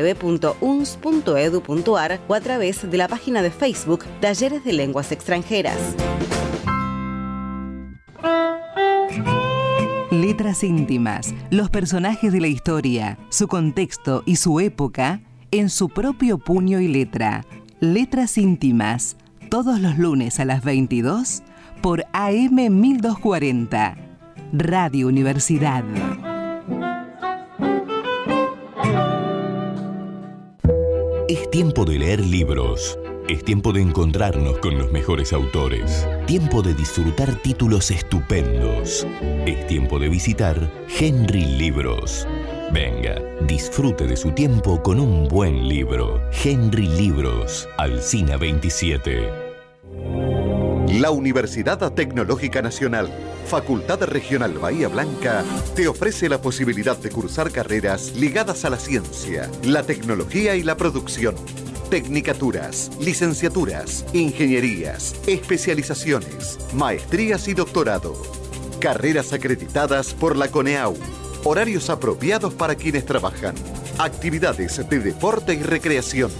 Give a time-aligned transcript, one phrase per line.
[0.00, 5.76] www.uns.edu.ar o a través de la página de Facebook Talleres de Lenguas Extranjeras.
[10.10, 16.38] Letras íntimas, los personajes de la historia, su contexto y su época en su propio
[16.38, 17.44] puño y letra.
[17.80, 19.16] Letras íntimas,
[19.50, 21.42] todos los lunes a las 22
[21.80, 23.96] por AM 1240.
[24.52, 25.84] Radio Universidad.
[31.50, 32.96] Tiempo de leer libros.
[33.28, 36.06] Es tiempo de encontrarnos con los mejores autores.
[36.26, 39.06] Tiempo de disfrutar títulos estupendos.
[39.46, 42.26] Es tiempo de visitar Henry Libros.
[42.72, 46.22] Venga, disfrute de su tiempo con un buen libro.
[46.44, 49.39] Henry Libros, Alcina 27.
[50.98, 53.08] La Universidad Tecnológica Nacional,
[53.46, 55.44] Facultad Regional Bahía Blanca,
[55.76, 60.76] te ofrece la posibilidad de cursar carreras ligadas a la ciencia, la tecnología y la
[60.76, 61.36] producción.
[61.90, 68.20] Tecnicaturas, licenciaturas, ingenierías, especializaciones, maestrías y doctorado.
[68.80, 70.96] Carreras acreditadas por la CONEAU.
[71.44, 73.54] Horarios apropiados para quienes trabajan.
[73.98, 76.32] Actividades de deporte y recreación.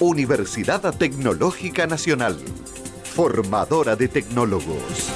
[0.00, 2.36] Universidad Tecnológica Nacional.
[3.04, 5.10] Formadora de tecnólogos.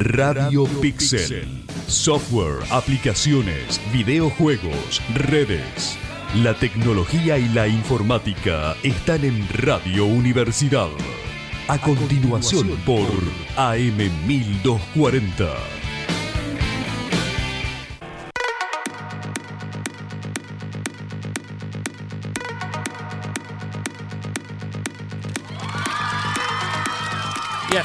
[0.00, 1.64] Radio, Pixel.
[1.86, 5.96] Software, aplicaciones, videojuegos, redes.
[6.34, 10.90] La tecnología y la informática están en Radio Universidad.
[11.68, 13.06] A, continuación, por
[13.56, 15.75] AM 1240.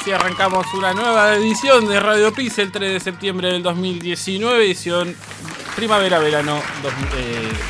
[0.01, 5.15] Así arrancamos una nueva edición de Radio Pixel, el 3 de septiembre del 2019, edición
[5.75, 6.59] primavera-verano,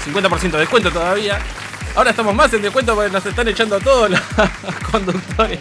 [0.05, 1.39] 50% de descuento todavía.
[1.93, 4.19] Ahora estamos más en descuento porque nos están echando todos los
[4.91, 5.59] conductores.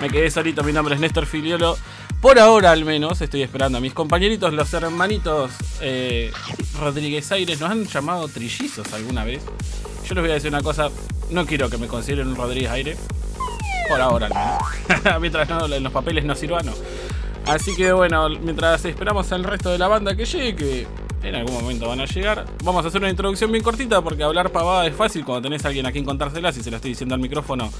[0.00, 1.78] Me quedé solito, mi nombre es Néstor Filiolo.
[2.20, 6.32] Por ahora al menos estoy esperando a mis compañeritos, los hermanitos eh,
[6.80, 7.60] Rodríguez Aires.
[7.60, 9.42] Nos han llamado trillizos alguna vez.
[10.08, 10.88] Yo les voy a decir una cosa,
[11.30, 12.98] no quiero que me consideren un Rodríguez Aires.
[13.90, 15.20] Por ahora al menos.
[15.20, 16.72] mientras no, los papeles no sirva, no.
[17.46, 20.86] Así que bueno, mientras esperamos al resto de la banda que llegue, que
[21.22, 24.50] en algún momento van a llegar, vamos a hacer una introducción bien cortita porque hablar
[24.50, 27.14] pavada es fácil cuando tenés a alguien a quien contárselas y se la estoy diciendo
[27.14, 27.70] al micrófono.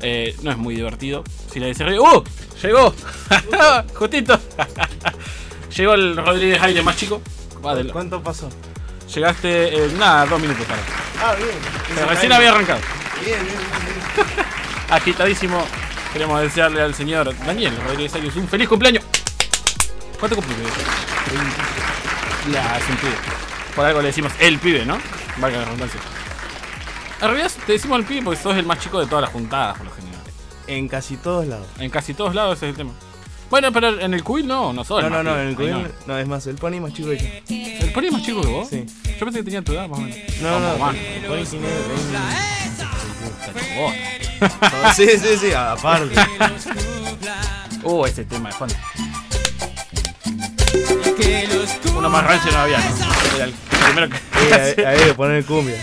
[0.00, 1.24] eh, no es muy divertido.
[1.50, 2.22] Si la dice ¡Uh!
[2.62, 2.92] ¡Llegó!
[3.94, 4.38] ¡Justito!
[5.76, 7.20] Llegó el Rodríguez Aire más chico.
[7.92, 8.48] ¿Cuánto pasó?
[9.14, 10.82] Llegaste, eh, nada, dos minutos tarde.
[11.22, 11.48] Ah, bien.
[11.94, 12.80] Pero recién había arrancado.
[13.24, 13.56] Bien, bien,
[14.26, 14.56] bien.
[14.90, 15.62] Agitadísimo.
[16.12, 19.04] Queremos desearle al señor Daniel Rodríguez Arias un feliz cumpleaños.
[20.18, 20.54] ¿Cuánto cumple?
[22.52, 23.12] Ya, es un pibe.
[23.74, 24.98] Por algo le decimos el pibe, ¿no?
[25.38, 26.00] Valga la redundancia.
[27.20, 29.76] En realidad te decimos el pibe porque sos el más chico de todas las juntadas,
[29.76, 30.20] por lo general.
[30.66, 31.66] En casi todos lados.
[31.78, 32.92] En casi todos lados ese es el tema.
[33.50, 35.86] Bueno, pero en el cubil no, no sos No, no, no, en el cubil.
[36.06, 37.84] No, es más, el pony más chico que yo.
[37.84, 38.68] ¿El pony es más chico que vos?
[38.68, 38.86] Sí.
[39.18, 40.18] Yo pensé que tenía tu edad más o menos.
[40.40, 40.96] No, Vamos, no, man.
[40.96, 42.86] el pony tiene Está
[43.60, 44.00] hecho bosta.
[44.02, 44.25] 20.
[44.94, 46.14] Sí, sí, sí, aparte.
[47.82, 48.74] Uh, ese tema de fondo.
[51.96, 52.84] Uno más rancio no había, ¿no?
[53.36, 54.35] Era el primero que.
[54.52, 55.74] Ahí, ahí de poner cumbia.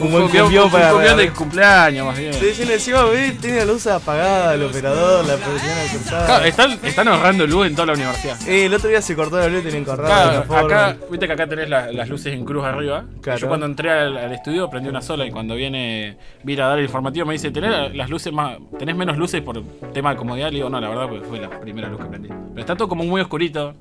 [0.00, 0.90] Un buen cumbión, cumbión un para.
[0.92, 2.32] cumbión de cumpleaños, más bien.
[2.34, 6.26] Sí, sí, encima ve, tiene la luz apagada, el operador, la persiana cortada.
[6.26, 8.36] Claro, están, están ahorrando luz en toda la universidad.
[8.48, 11.26] Eh, el otro día se cortó la luz y tenían cortada de Claro, acá, viste
[11.26, 13.04] que acá tenés la- las luces en cruz arriba.
[13.22, 13.38] Claro.
[13.38, 16.78] Yo cuando entré al, al estudio prendí una sola y cuando viene vir a dar
[16.78, 20.48] el informativo me dice, ¿tenés las luces más, tenés menos luces por tema de comodidad?
[20.50, 22.28] Le digo, no, la verdad porque fue la primera luz que prendí.
[22.28, 23.74] Pero está todo como muy oscurito.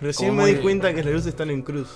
[0.00, 1.88] Recién me di cuenta que las luces están en cruz.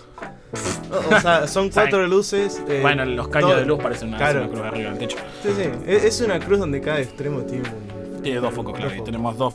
[1.11, 2.63] O, sea, son cuatro luces.
[2.69, 4.41] eh, Bueno, los caños todo- de luz parecen una, Claro.
[4.41, 5.17] una cruz arriba del techo.
[5.43, 5.63] Sí, sí.
[5.87, 8.23] Es es una cruz donde cada extremo tiene un.
[8.23, 8.95] Tiene dos focos, claro.
[8.95, 9.55] Y tenemos dos,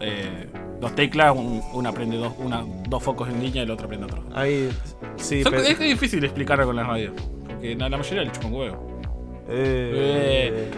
[0.00, 0.48] eh,
[0.80, 4.06] dos teclas, un- una prende dos, una, dos focos en línea y la otra prende
[4.06, 4.22] otro.
[4.34, 4.70] Ahí.
[5.16, 7.12] Sí, Son- pero- Es difícil explicarlo con la radio.
[7.46, 9.00] Porque la, la mayoría le chupan huevo.
[9.48, 10.70] Eh,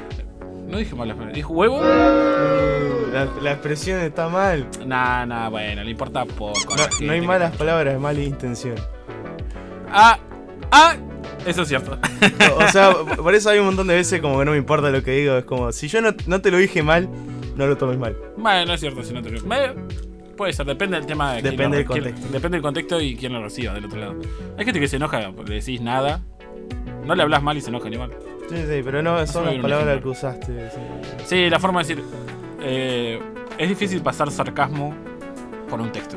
[0.68, 1.34] No dije malas palabras.
[1.34, 1.80] ¿Dijo huevo?
[1.82, 4.66] La, la expresión está mal.
[4.86, 6.76] Nah, nah, bueno, le importa poco.
[6.76, 8.74] No, no hay malas palabras, es mala intención.
[9.92, 10.18] Ah,
[10.70, 10.96] ah,
[11.46, 11.98] eso es cierto.
[12.56, 15.02] O sea, por eso hay un montón de veces como que no me importa lo
[15.02, 15.36] que digo.
[15.36, 17.08] Es como, si yo no, no te lo dije mal,
[17.56, 18.16] no lo tomes mal.
[18.36, 19.40] bueno, es cierto, si no te lo.
[19.42, 19.74] Me-
[20.36, 21.32] Puede ser, depende del tema.
[21.34, 22.28] De Depende del quién- contexto.
[22.32, 24.14] depende del contexto y quién lo reciba del otro lado.
[24.56, 26.20] Hay gente que se enoja porque le decís nada.
[27.04, 28.12] No le hablas mal y se enoja igual.
[28.48, 30.70] Sí, sí, pero no son me las palabras que usaste.
[30.70, 30.78] sí.
[31.26, 32.04] Sí, la forma de decir.
[32.62, 33.20] eh,
[33.58, 34.94] es difícil pasar sarcasmo
[35.68, 36.16] por un texto.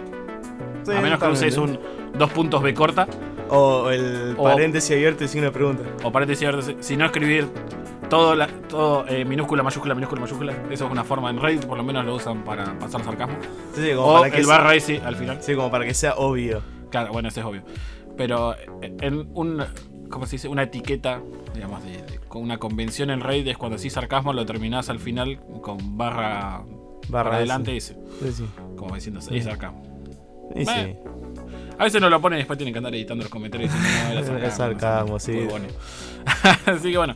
[0.83, 1.79] Sí, a menos que uses un
[2.13, 3.07] dos puntos B corta
[3.51, 5.83] O el o- paréntesis abierto y signo pregunta.
[6.03, 7.47] o paréntesis abierto, si no escribir
[8.09, 10.53] todo, la, todo eh, minúscula, mayúscula, minúscula, mayúscula.
[10.71, 11.29] Eso es una forma.
[11.29, 13.35] En Reddit por lo menos lo usan para pasar sarcasmo.
[13.75, 15.37] Sí, sí, como O para que el sea- barra S al final.
[15.41, 16.61] Sí, como para que sea obvio.
[16.89, 17.63] Claro, bueno, eso es obvio.
[18.17, 19.63] Pero en un.
[20.09, 20.49] ¿Cómo se dice?
[20.49, 21.21] Una etiqueta,
[21.55, 24.99] digamos, de, de- con una convención en Reddit es cuando decís sarcasmo lo terminás al
[24.99, 26.63] final con barra.
[27.09, 27.95] Barra adelante ese.
[28.21, 28.45] Sí, sí.
[28.77, 29.83] Como diciendo, es sarcasmo.
[30.55, 30.95] Y sí.
[31.81, 31.83] Bueno.
[31.83, 34.51] A veces no lo ponen y después tienen que andar editando los comentarios diciendo, no,
[34.51, 35.19] sarcasmo.
[35.19, 35.31] sí.
[35.31, 35.73] huevones.
[36.65, 37.15] Así que bueno,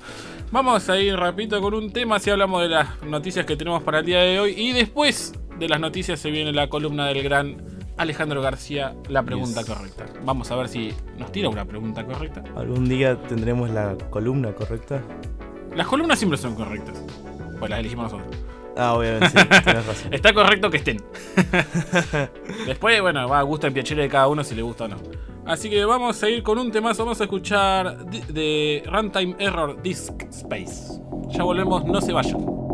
[0.52, 4.00] vamos a ir rapidito con un tema, si hablamos de las noticias que tenemos para
[4.00, 4.54] el día de hoy.
[4.58, 7.58] Y después de las noticias se viene la columna del gran
[7.98, 9.70] Alejandro García, la pregunta Yes.
[9.70, 10.06] correcta.
[10.24, 12.44] Vamos a ver si nos tira una pregunta correcta.
[12.56, 15.02] ¿Algún día tendremos la columna correcta?
[15.76, 17.02] Las columnas siempre son correctas.
[17.60, 18.36] Pues las elegimos nosotros.
[18.78, 20.08] Ah, obviamente, sí, tenés razón.
[20.14, 20.98] Está correcto que estén.
[22.66, 24.98] Después, bueno, va a gusto en piacere de cada uno si le gusta o no.
[25.46, 27.04] Así que vamos a ir con un temazo.
[27.06, 31.00] Vamos a escuchar de Runtime Error Disk Space.
[31.30, 32.65] Ya volvemos, no se vayan.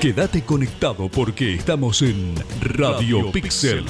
[0.00, 3.84] Quédate conectado porque estamos en Radio Pixel.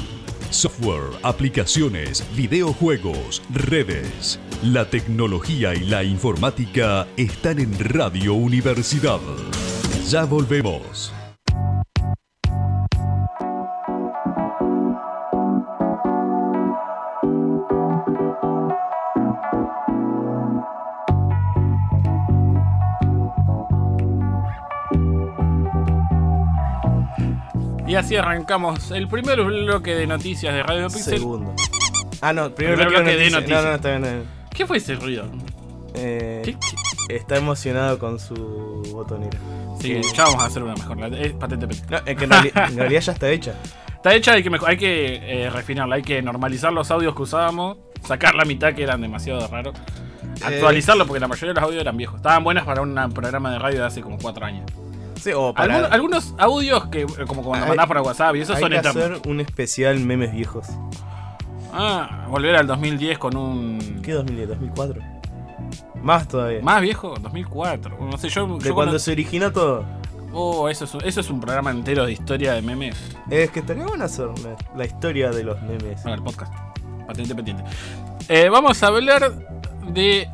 [0.50, 4.38] Software, aplicaciones, videojuegos, redes.
[4.62, 9.20] La tecnología y la informática están en Radio Universidad.
[10.08, 11.12] Ya volvemos.
[27.90, 31.18] Y así arrancamos el primer bloque de noticias de Radio Pixel.
[31.18, 31.54] Segundo.
[32.20, 33.62] Ah, no, primero Primer bloque, bloque de de noticias.
[33.64, 34.24] No, no, está bien.
[34.54, 35.24] ¿Qué fue ese ruido?
[35.94, 36.56] Eh, ¿Qué-
[37.16, 38.34] Está emocionado con su
[38.92, 39.36] botonera.
[39.80, 41.14] Sí, Eh, ya vamos a hacer una mejor.
[41.14, 41.66] Es patente.
[41.66, 43.54] No, es que en, reali- en realidad ya está hecha.
[43.96, 47.78] Está hecha, hay que, hay que eh, refinarla, hay que normalizar los audios que usábamos,
[48.06, 49.74] sacar la mitad que eran demasiado raros,
[50.44, 52.16] actualizarlo porque la mayoría de los audios eran viejos.
[52.16, 54.70] Estaban buenas para un programa de radio de hace como cuatro años.
[55.20, 55.74] Sí, o para.
[55.74, 58.78] Algunos, algunos audios que, eh, como cuando mandás por WhatsApp y esos hay son que
[58.78, 60.66] hacer un especial memes viejos.
[61.72, 64.00] Ah, volver al 2010 con un.
[64.02, 64.48] ¿Qué 2010?
[64.50, 65.20] ¿2004?
[66.02, 66.60] Más todavía.
[66.62, 67.96] Más viejo, 2004.
[68.00, 68.58] No sé, yo.
[68.58, 69.84] de yo cuando se originó todo.
[70.32, 72.96] Oh, eso es, un- eso es un programa entero de historia de memes.
[73.28, 76.00] Es que estaría bueno hacer una- la historia de los memes.
[76.02, 76.52] Para el podcast.
[77.06, 77.64] Patente pendiente.
[78.28, 79.32] Eh, vamos a hablar
[79.92, 80.28] de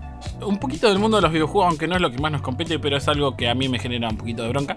[0.44, 2.78] un poquito del mundo de los videojuegos, aunque no es lo que más nos compete,
[2.78, 4.76] pero es algo que a mí me genera un poquito de bronca.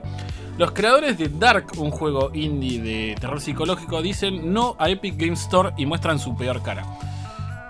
[0.58, 5.34] Los creadores de Dark, un juego indie de terror psicológico, dicen no a Epic Game
[5.34, 6.84] Store y muestran su peor cara.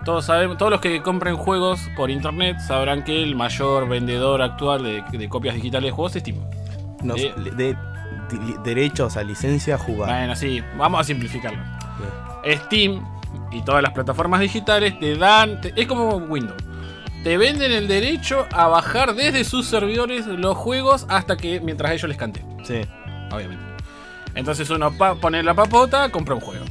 [0.05, 4.81] Todos, sabemos, todos los que compren juegos por internet sabrán que el mayor vendedor actual
[4.83, 6.37] de, de copias digitales de juegos es Steam.
[7.03, 7.77] No, de- de,
[8.63, 10.09] derechos a licencia a jugar.
[10.09, 11.59] Bueno, sí, vamos a simplificarlo.
[12.45, 13.03] Steam
[13.51, 15.59] y todas las plataformas digitales te dan.
[15.61, 16.61] te- es como Windows.
[17.23, 22.07] Te venden el derecho a bajar desde sus servidores los juegos hasta que mientras ellos
[22.07, 22.43] les cante.
[22.63, 22.81] Sí.
[23.31, 23.63] Obviamente.
[24.35, 26.65] Entonces uno pone la papota, compra un juego.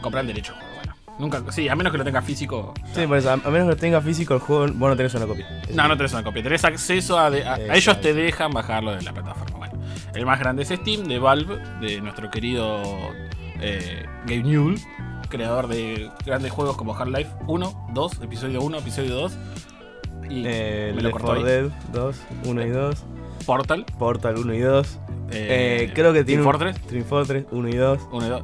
[0.00, 0.72] Compra el derecho al juego.
[0.76, 1.52] Bueno, nunca.
[1.52, 2.72] Sí, a menos que lo tenga físico.
[2.94, 5.46] Sí, por eso, a, menos que tenga físico el juego, vos no tenés una copia.
[5.74, 6.42] No, no tenés una copia.
[6.42, 7.30] Tenés acceso a.
[7.30, 7.72] de- a- a Exacto.
[7.74, 9.58] ellos te dejan bajarlo de la plataforma.
[9.58, 9.74] Bueno,
[10.14, 12.82] el más grande es Steam, de Valve, de nuestro querido
[13.60, 14.78] eh, Gabe Newell,
[15.28, 19.32] creador de grandes juegos como Half-Life 1, 2, episodio 1, episodio 2.
[20.32, 21.52] Y Eh, me lo Left cortó 4 ahí.
[21.62, 23.04] Dead 2, 1 y 2.
[23.46, 23.84] Portal.
[23.98, 24.98] Portal 1 y 2.
[25.30, 26.80] eh, Eh, creo que tiene Team un- Fortress.
[26.86, 28.00] Team Fortress 1 y 2.
[28.12, 28.42] 1 y 2.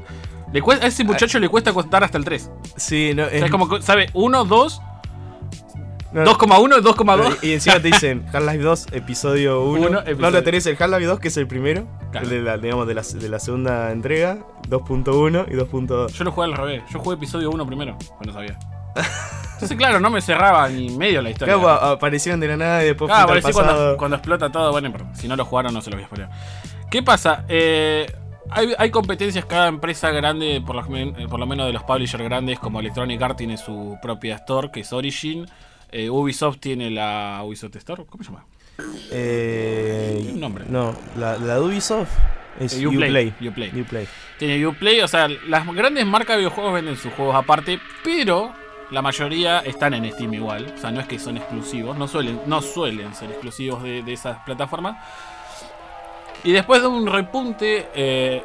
[0.53, 2.51] Le cuesta- a ese muchacho le cuesta contar hasta el 3.
[2.77, 4.81] Sí, no, O sea, es como, sabe 1, 2,
[6.13, 7.39] no, 2,1 y 2,2.
[7.43, 9.81] Y encima te dicen Half-Life 2, episodio 1.
[9.81, 11.87] Uno, No, episodio- no tenés el Half-Life 2, que es el primero.
[12.11, 12.25] Claro.
[12.27, 14.39] El de la, digamos, de la, de la segunda entrega.
[14.71, 16.13] 2.1 y 2.2.
[16.13, 16.83] Yo lo jugué al revés.
[16.91, 18.59] Yo jugué episodio 1 primero, pues no sabía.
[19.59, 21.55] Entonces, claro, no me cerraba ni medio la historia.
[21.55, 23.53] Claro, aparecieron de la nada y después Ah, al parecía
[23.97, 24.71] cuando, explota todo.
[24.71, 26.31] Bueno, pero si no lo jugaron, no se lo voy a.
[26.91, 27.45] ¿Qué pasa?
[27.49, 28.07] Eh,
[28.51, 32.23] hay, hay competencias, cada empresa grande, por lo, eh, por lo menos de los publishers
[32.25, 35.47] grandes, como Electronic Arts tiene su propia store, que es Origin.
[35.91, 38.45] Eh, Ubisoft tiene la Ubisoft Store, ¿cómo se llama?
[39.11, 40.65] Eh, Tiene un nombre.
[40.69, 42.11] No, la, la de Ubisoft
[42.61, 43.09] es Eh, Uplay.
[43.11, 43.81] Uplay, Uplay.
[43.81, 44.09] Uplay.
[44.39, 48.53] Tiene Uplay, o sea, las grandes marcas de videojuegos venden sus juegos aparte, pero
[48.91, 50.73] la mayoría están en Steam igual.
[50.77, 54.13] O sea, no es que son exclusivos, no suelen, no suelen ser exclusivos de, de
[54.13, 54.97] esas plataformas.
[56.45, 58.43] Y después de un repunte, eh,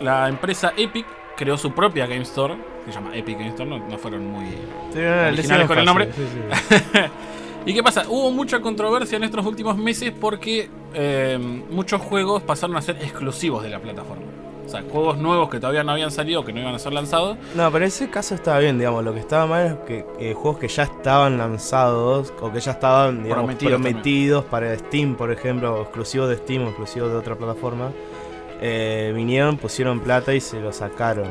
[0.00, 1.06] la empresa Epic
[1.36, 4.46] creó su propia Game Store, que se llama Epic Game Store, no, no fueron muy...
[4.92, 6.12] Sí, Originales con el nombre.
[6.12, 7.00] sí, sí.
[7.64, 8.04] ¿Y qué pasa?
[8.08, 11.38] Hubo mucha controversia en estos últimos meses porque eh,
[11.70, 14.24] muchos juegos pasaron a ser exclusivos de la plataforma.
[14.72, 17.36] Sea, juegos nuevos que todavía no habían salido, que no iban a ser lanzados.
[17.54, 19.04] No, pero en ese caso estaba bien, digamos.
[19.04, 22.72] Lo que estaba mal es que eh, juegos que ya estaban lanzados o que ya
[22.72, 27.16] estaban digamos, Prometidos prometidos, para Steam, por ejemplo, o exclusivos de Steam o exclusivos de
[27.16, 27.90] otra plataforma,
[28.60, 31.28] eh, vinieron, pusieron plata y se lo sacaron.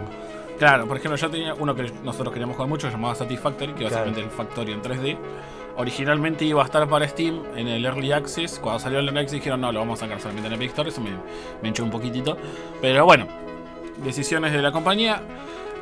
[0.60, 3.96] Claro, por ejemplo, yo tenía uno que nosotros queríamos jugar mucho, llamado Satisfactory, que Claro.
[3.96, 5.18] básicamente el Factory en 3D.
[5.82, 8.60] Originalmente iba a estar para Steam en el Early Access.
[8.60, 10.90] Cuando salió el Early Access dijeron, no, lo vamos a sacar solamente en Epic Store.
[10.90, 11.10] Eso me,
[11.62, 12.38] me hinchó un poquitito.
[12.80, 13.28] Pero bueno,
[14.04, 15.22] decisiones de la compañía.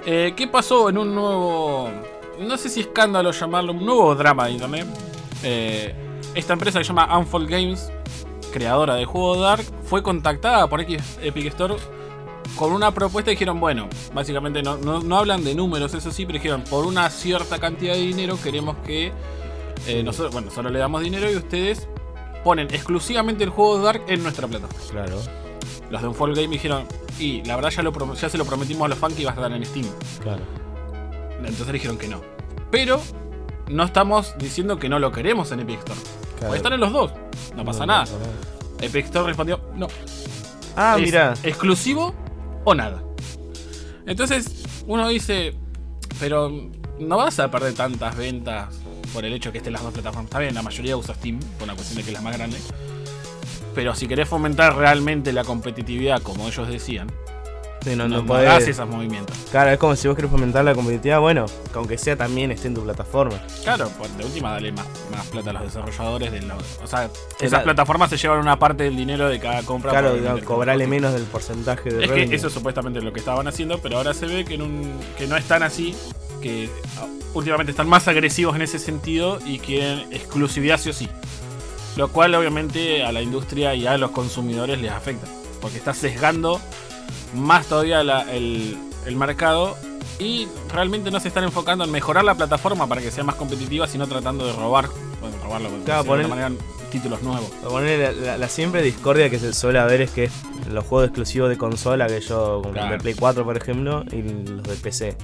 [0.06, 1.90] Eh, ¿Qué pasó en un nuevo,
[2.40, 4.88] no sé si escándalo llamarlo, un nuevo drama de internet?
[5.44, 5.94] Eh,
[6.34, 7.92] esta empresa que se llama Unfold Games,
[8.54, 11.76] creadora del juego Dark, fue contactada por X- Epic Store
[12.56, 16.40] con una propuesta dijeron, bueno, básicamente no, no, no hablan de números, eso sí, pero
[16.40, 19.12] dijeron, por una cierta cantidad de dinero queremos que
[19.88, 21.88] eh, nosotros, bueno, solo le damos dinero y ustedes
[22.44, 24.90] ponen exclusivamente el juego Dark en nuestra plataforma.
[25.06, 25.22] Claro.
[25.90, 26.86] Los de Unfold Game dijeron,
[27.20, 29.32] y la verdad ya, lo, prom- ya se lo prometimos a los fans que iba
[29.32, 29.88] a estar en Steam.
[30.22, 30.44] Claro.
[31.40, 32.22] Entonces dijeron que no.
[32.72, 33.02] Pero
[33.68, 36.00] no estamos diciendo que no lo queremos en Epic Store.
[36.38, 36.48] Claro.
[36.48, 37.12] Puede estar en los dos,
[37.56, 38.06] no pasa nada.
[38.82, 39.88] Epic Store respondió, no,
[40.76, 41.34] Ah, es mira.
[41.44, 42.14] exclusivo
[42.64, 43.04] o nada.
[44.06, 45.54] Entonces uno dice,
[46.20, 46.52] pero
[47.00, 48.74] no vas a perder tantas ventas
[49.10, 50.26] por el hecho que estén las dos plataformas.
[50.26, 52.58] Está bien, la mayoría usa Steam por una cuestión de que es la más grande.
[53.76, 57.08] Pero si querés fomentar realmente la competitividad, como ellos decían,
[57.82, 59.38] Sí, no, no, no podés- esos movimientos.
[59.52, 62.68] Claro, es como si vos querés fomentar la competitividad, bueno, que aunque sea también esté
[62.68, 63.40] en tu plataforma.
[63.64, 66.30] Claro, pues de última dale más, más plata a los desarrolladores.
[66.30, 69.92] De la- o sea, esas plataformas se llevan una parte del dinero de cada compra.
[69.92, 73.48] Claro, digamos, cobrarle menos del porcentaje de Es que eso es supuestamente lo que estaban
[73.48, 75.96] haciendo, pero ahora se ve que, en un, que no es tan así,
[76.42, 81.08] que ah, últimamente están más agresivos en ese sentido y quieren exclusividad sí o sí.
[81.98, 85.28] Lo cual obviamente a la industria y a los consumidores les afecta,
[85.62, 86.62] porque está sesgando
[87.36, 89.76] más todavía la- el, el mercado
[90.20, 93.88] y realmente no se están enfocando en mejorar la plataforma para que sea más competitiva,
[93.88, 94.90] sino tratando de robar,
[95.22, 96.52] bueno, robarlo Claro, de poner- manera,
[96.92, 97.50] títulos nuevos.
[97.68, 100.30] Poner la, la- la siempre discordia que se suele ver es que
[100.72, 102.88] los juegos exclusivos de consola, que yo, como Claro.
[102.88, 105.16] el de Play 4 por ejemplo, y los de PC.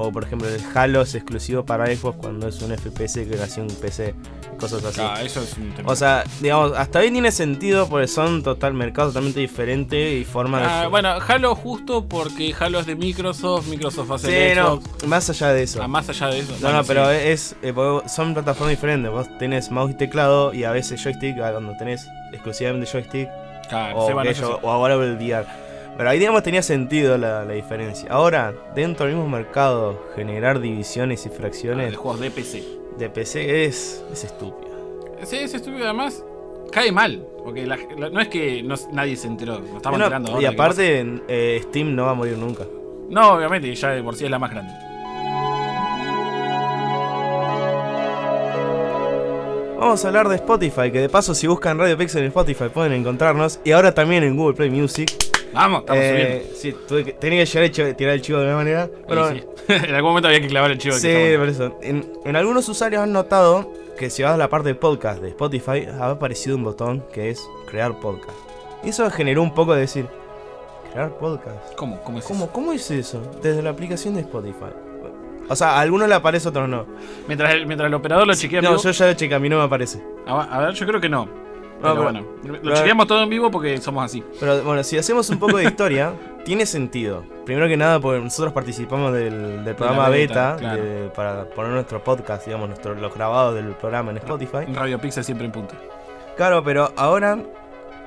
[0.00, 3.64] O por ejemplo el Halo es exclusivo para Xbox cuando es un FPS que nació
[3.64, 4.14] en PC.
[4.60, 4.94] Cosas así.
[5.00, 5.90] Claro, eso es un tema.
[5.90, 10.60] O sea, digamos, hasta ahí tiene sentido porque son total mercados totalmente diferentes y forma
[10.62, 10.86] Ah, de...
[10.88, 15.62] bueno, Halo justo porque Halo es de Microsoft, Microsoft hace sí, no, más allá de
[15.64, 15.82] eso.
[15.82, 16.52] Ah, más allá de eso.
[16.52, 17.16] No, bueno, no, pero sí.
[17.20, 17.74] es, eh,
[18.06, 19.10] son plataformas diferentes.
[19.10, 23.28] Vos tenés mouse y teclado y a veces joystick, cuando tenés exclusivamente joystick
[23.68, 24.30] Claro, o, sí, bueno,
[24.62, 25.67] o ahora el VR.
[25.98, 28.08] Pero ahí, digamos, tenía sentido la, la diferencia.
[28.10, 32.62] Ahora, dentro del mismo mercado, generar divisiones y Ah, fracciones de juegos de PC.
[32.96, 34.70] de PC es, es estúpido.
[35.24, 36.24] Sí, es estúpido además.
[36.70, 37.26] Cae mal.
[37.44, 39.58] Porque la- la- no es que no- nadie se enteró.
[39.58, 42.64] Nos estamos No, enterando ahora y aparte, eh, Steam no va a morir nunca.
[43.10, 44.72] No, obviamente, ya de por sí es la más grande.
[49.80, 52.92] Vamos a hablar de Spotify, que de paso, si buscan Radio Pixel en Spotify pueden
[52.92, 53.60] encontrarnos.
[53.64, 55.08] Y ahora también en Google Play Music.
[55.52, 58.58] Vamos, estamos Eh, sí, tuve que- tenía que llegar ch- tirar el chivo de alguna
[58.64, 58.86] manera.
[58.86, 59.06] subiendo.
[59.08, 59.72] Bueno, Sí, sí.
[59.88, 60.94] en algún momento había que clavar el chivo.
[60.96, 61.78] Sí, por eso.
[61.82, 65.28] En, en algunos usuarios han notado que si vas a la parte de podcast de
[65.28, 68.36] Spotify, ha aparecido un botón que es crear podcast.
[68.84, 70.06] Y eso generó un poco de decir,
[70.92, 71.74] crear podcast.
[71.76, 72.00] ¿Cómo?
[72.02, 72.52] ¿Cómo es ¿Cómo, eso?
[72.52, 73.20] ¿Cómo es eso?
[73.42, 74.66] Desde la aplicación de Spotify.
[75.50, 76.84] O sea, a algunos le aparece, a otros no.
[77.26, 78.82] Mientras el, mientras el operador lo chequea No, vivo.
[78.82, 79.98] yo ya lo chequeé, a mí no me aparece.
[80.26, 81.26] A, a ver, yo creo que no.
[81.80, 82.24] Pero, bueno,
[82.62, 84.22] lo chequeamos todo en vivo porque somos así.
[84.40, 86.12] Pero bueno, si hacemos un poco de historia,
[86.44, 87.24] tiene sentido.
[87.44, 90.82] Primero que nada, porque nosotros participamos del, del programa beta, beta, claro.
[90.82, 94.66] de- para poner nuestro podcast, digamos, nuestro, los grabados del programa en Spotify.
[94.74, 95.74] Radio Pixel siempre en punto.
[96.36, 97.38] Claro, pero ahora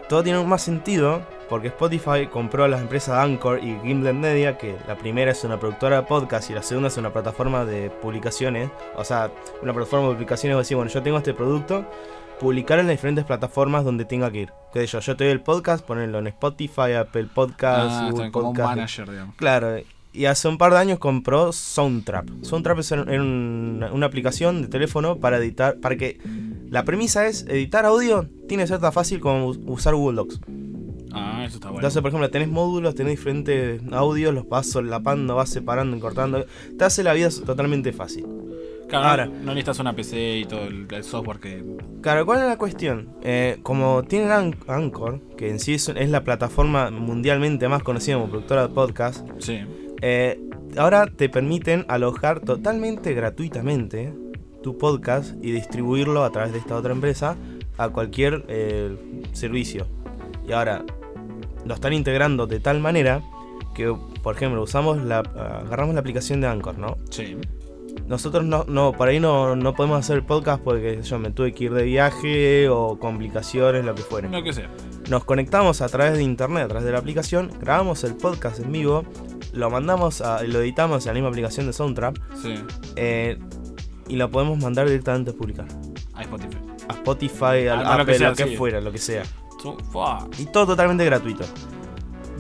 [0.08, 4.78] todo tiene más sentido porque Spotify compró a las empresas Anchor y Gimlet Media, que
[4.88, 8.70] la primera es una productora de podcast y la segunda es una plataforma de publicaciones.
[8.96, 9.30] O sea,
[9.62, 11.84] una plataforma de publicaciones, decís, bueno, yo tengo este producto,
[12.42, 14.50] publicar en las diferentes plataformas donde tenga que ir.
[14.74, 18.54] Que yo, yo te doy el podcast, ponerlo en Spotify, Apple Podcasts, Ah, Google como
[18.54, 19.36] manager, digamos.
[19.36, 19.78] Claro,
[20.14, 22.28] y hace un par de años compró Soundtrap.
[22.42, 26.20] Soundtrap es un- una, aplicación de teléfono para editar, para que
[26.70, 30.40] la premisa es editar audio tiene que ser tan fácil como us- usar Google Docs.
[31.14, 31.80] Ah, eso está bueno.
[31.80, 36.46] Entonces, por ejemplo, tenés módulos, tenés diferentes audios, los vas solapando, vas separando cortando.
[36.78, 38.26] Te hace la vida totalmente fácil.
[38.92, 41.64] Claro, ahora- no, necesitas una PC y todo el, el software que.
[42.02, 43.10] Claro, ¿cuál es la cuestión?
[43.24, 48.16] Eh, como tienen An- Anchor, que en sí es, es la plataforma mundialmente más conocida
[48.18, 49.60] como productora de podcast, Sí.
[50.02, 50.40] Eh,
[50.78, 54.14] ahora te permiten alojar totalmente gratuitamente
[54.64, 57.36] tu podcast y distribuirlo a través de esta otra empresa
[57.78, 58.96] a cualquier eh,
[59.32, 59.88] servicio.
[60.48, 60.84] Y ahora
[61.66, 63.22] lo están integrando de tal manera
[63.76, 66.98] que, por ejemplo, usamos la, agarramos la aplicación de Anchor, ¿no?
[67.10, 67.38] Sí.
[68.12, 71.64] Nosotros no, no por ahí no, no podemos hacer podcast porque yo me tuve que
[71.64, 74.28] ir de viaje o complicaciones, lo que fuera.
[74.28, 74.70] Lo que sea.
[75.10, 78.70] Nos conectamos a través de internet, a través de la aplicación, grabamos el podcast en
[78.74, 79.06] vivo,
[79.54, 82.56] lo mandamos a, lo editamos en la misma aplicación de Soundtrap Sí.
[82.98, 83.40] eh,
[84.10, 85.68] y lo podemos mandar directamente a publicar.
[86.14, 86.58] A Spotify.
[86.90, 88.56] A Spotify, al Ah, lo Apple, que sea, lo que sí.
[88.58, 89.24] fuera, lo que sea.
[89.64, 89.78] So.
[90.38, 91.46] Y todo totalmente gratuito.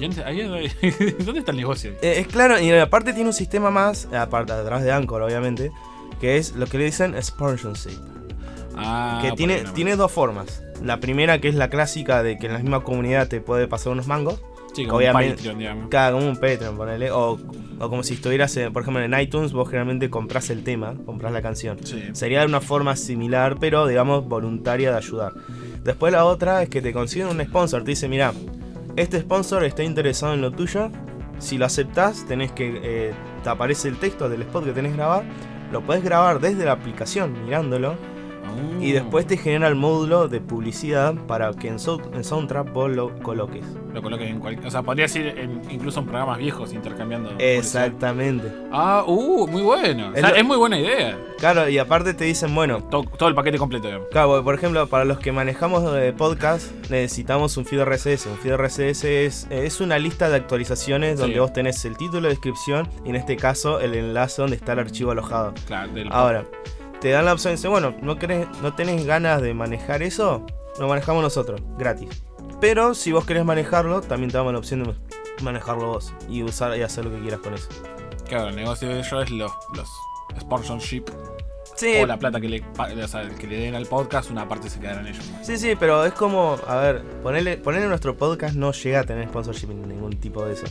[1.25, 1.91] ¿Dónde está el negocio?
[2.01, 5.71] Eh, es claro, y aparte tiene un sistema más, aparte detrás de Anchor obviamente,
[6.19, 7.97] que es lo que le dicen sponsorship.
[8.75, 10.63] Ah, que tiene, tiene dos formas.
[10.83, 13.91] La primera que es la clásica de que en la misma comunidad te puede pasar
[13.93, 14.41] unos mangos.
[14.73, 15.89] Sí, como obviamente- un Patreon, digamos.
[15.89, 17.11] Cada como un Patreon, ponele.
[17.11, 17.37] O,
[17.79, 21.41] o como si estuvieras, por ejemplo, en iTunes, vos generalmente compras el tema, compras la
[21.41, 21.77] canción.
[21.83, 22.01] Sí.
[22.13, 25.33] Sería una forma similar, pero digamos voluntaria de ayudar.
[25.83, 27.83] Después la otra es que te consiguen un sponsor.
[27.83, 28.31] Te dice, mira,
[28.95, 30.89] este sponsor está interesado en lo tuyo.
[31.39, 32.79] Si lo aceptás, tenés que.
[32.83, 35.23] eh, te aparece el texto del spot que tenés grabar.
[35.71, 37.95] Lo podés grabar desde la aplicación mirándolo.
[38.79, 41.77] Y después te genera el módulo de publicidad para que en,
[42.13, 43.63] en Soundtrap vos lo coloques.
[43.93, 44.67] Lo coloques en cualquier.
[44.67, 47.31] O sea, podrías ir en- incluso en programas viejos intercambiando.
[47.39, 48.47] Exactamente.
[48.47, 48.69] publicidad.
[48.71, 50.09] Ah, uh, muy bueno.
[50.09, 51.17] O sea, Es muy buena idea.
[51.37, 54.07] Claro, y aparte te dicen, bueno, Todo, todo el paquete completo, digamos.
[54.11, 58.27] Claro, porque, por ejemplo, para los que manejamos eh, podcast, necesitamos un feed RSS.
[58.27, 61.21] Un feed RSS es, es una lista de actualizaciones Sí.
[61.21, 64.79] donde vos tenés el título, descripción y en este caso el enlace donde está el
[64.79, 65.53] archivo alojado.
[65.67, 66.45] Claro, del Ahora,
[67.01, 70.45] te dan la opción, dice, bueno, ¿no, querés, ¿no tenés ganas de manejar eso?
[70.79, 72.23] Lo manejamos nosotros, gratis.
[72.61, 74.93] Pero si vos querés manejarlo, también te damos la opción de
[75.43, 77.67] manejarlo vos y usar y hacer lo que quieras con eso.
[78.29, 79.89] Claro, el negocio de ellos es los, los
[80.39, 81.03] sponsorship
[81.75, 84.47] Sí, o la plata que le, pa- o sea, que le den al podcast, una
[84.47, 85.25] parte se quedará en ellos.
[85.41, 89.27] Sí, sí, pero es como, a ver, ponerle, ponerle nuestro podcast no llega a tener
[89.27, 90.65] sponsorship en ningún tipo de eso.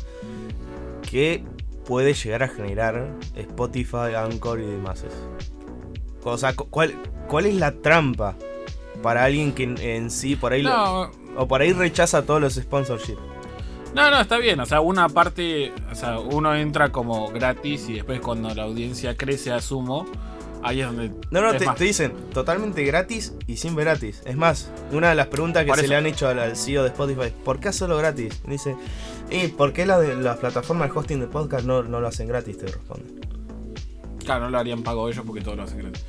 [1.10, 1.42] Que
[1.84, 5.04] puede llegar a generar Spotify, Anchor y demás.
[6.24, 6.94] O sea, cu- ¿cuál,
[7.28, 8.36] ¿cuál es la trampa
[9.02, 12.54] para alguien que en, en sí por ahí lo- o por ahí rechaza todos los
[12.54, 13.16] sponsorship?
[13.94, 14.60] no, no, está bien.
[14.60, 19.16] O sea, una parte, o sea, uno entra como gratis y después cuando la audiencia
[19.16, 20.06] crece, asumo,
[20.62, 21.10] ahí es donde.
[21.30, 24.22] No, no, es te, dicen totalmente gratis y sin gratis.
[24.26, 25.90] Es más, una de las preguntas que Por se eso.
[25.90, 28.40] le han hecho al, CEO de Spotify, ¿por qué solo gratis?
[28.46, 28.76] Y dice,
[29.30, 32.58] ¿y por qué la las plataformas de hosting de podcast no, no lo hacen gratis?
[32.58, 33.19] Te responde.
[34.30, 36.04] Claro, no lo harían pago ellos porque todo lo hacen gratis.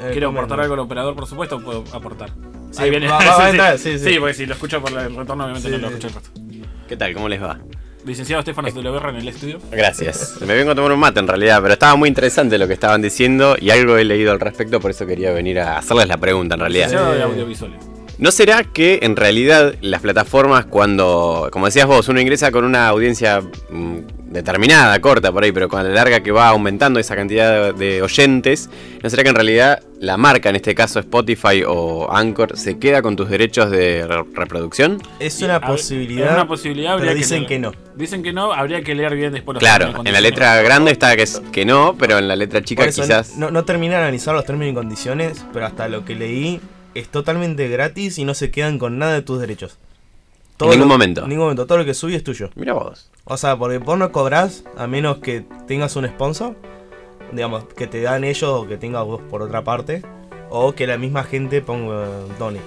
[0.00, 2.30] Eh, Quiero aportar algo al operador, por supuesto, puedo aportar.
[2.70, 3.06] Sí, Ahí viene.
[3.06, 3.18] va-
[3.50, 4.16] entrar, sí, sí.
[4.18, 5.94] porque si lo escucho por el retorno, obviamente Sí, no lo sí.
[5.96, 6.30] escuché el resto.
[6.88, 7.12] ¿Qué tal?
[7.12, 7.58] ¿Cómo les va?
[8.06, 9.58] Licenciado Estefano Berra en el estudio.
[9.70, 10.38] Gracias.
[10.40, 13.02] Me vengo a tomar un mate en realidad, pero estaba muy interesante lo que estaban
[13.02, 16.54] diciendo y algo he leído al respecto, por eso quería venir a hacerles la pregunta
[16.54, 16.86] en realidad.
[16.86, 17.89] Licenciado de audiovisuales.
[18.20, 22.86] ¿No será que en realidad las plataformas cuando, como decías vos, uno ingresa con una
[22.88, 27.72] audiencia mm, determinada, corta por ahí, pero con la larga que va aumentando esa cantidad
[27.74, 28.68] de, oyentes,
[29.02, 33.00] ¿no será que en realidad la marca, en este caso Spotify o Anchor, se queda
[33.00, 35.00] con tus derechos de re- reproducción?
[35.18, 36.26] Es una posibilidad.
[36.26, 37.48] Es una posibilidad, habría pero dicen leer.
[37.48, 37.72] que no.
[37.96, 41.16] Dicen que no, habría que leer bien después los Claro, en la letra grande está
[41.16, 43.38] que, es, que no, pero en la letra chica Por eso, quizás...
[43.38, 46.60] No, no terminé de analizar los términos y condiciones, pero hasta lo que leí
[46.94, 49.78] es totalmente gratis y no se quedan con nada de tus derechos.
[50.56, 51.22] todo ningún lo- momento.
[51.22, 51.66] En ningún momento.
[51.66, 52.50] Todo lo que subí es tuyo.
[52.54, 53.10] Mira vos.
[53.24, 56.54] O sea, porque vos no cobrás a menos que tengas un sponsor.
[57.32, 60.02] Digamos, que te dan ellos o que tengas vos por otra parte.
[60.50, 62.58] O que la misma gente ponga done.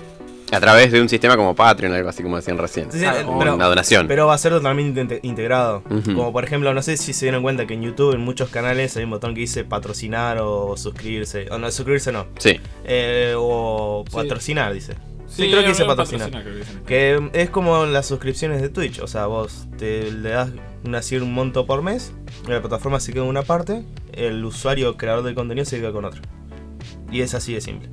[0.53, 2.91] A través de un sistema como Patreon, algo así como decían recién.
[2.91, 4.07] Sí, sí, Ah, o pero- una donación.
[4.07, 5.83] Pero va a ser totalmente inte- integrado.
[6.05, 8.95] Como por ejemplo, no sé si se dieron cuenta que en YouTube, en muchos canales,
[8.97, 11.47] hay un botón que dice patrocinar o suscribirse.
[11.51, 12.27] O no, suscribirse no.
[12.37, 12.59] Sí.
[12.85, 14.15] Eh, o Sí.
[14.15, 14.93] patrocinar, dice.
[15.27, 16.29] Sí, Sí, creo que dice patrocinar.
[16.85, 18.99] que es como las suscripciones de Twitch.
[18.99, 20.49] O sea, vos te le das
[20.85, 22.13] una, un monto por mes.
[22.47, 23.83] La plataforma se queda en una parte.
[24.11, 26.21] El usuario creador de contenido se queda con otra.
[27.11, 27.89] Y es así de simple.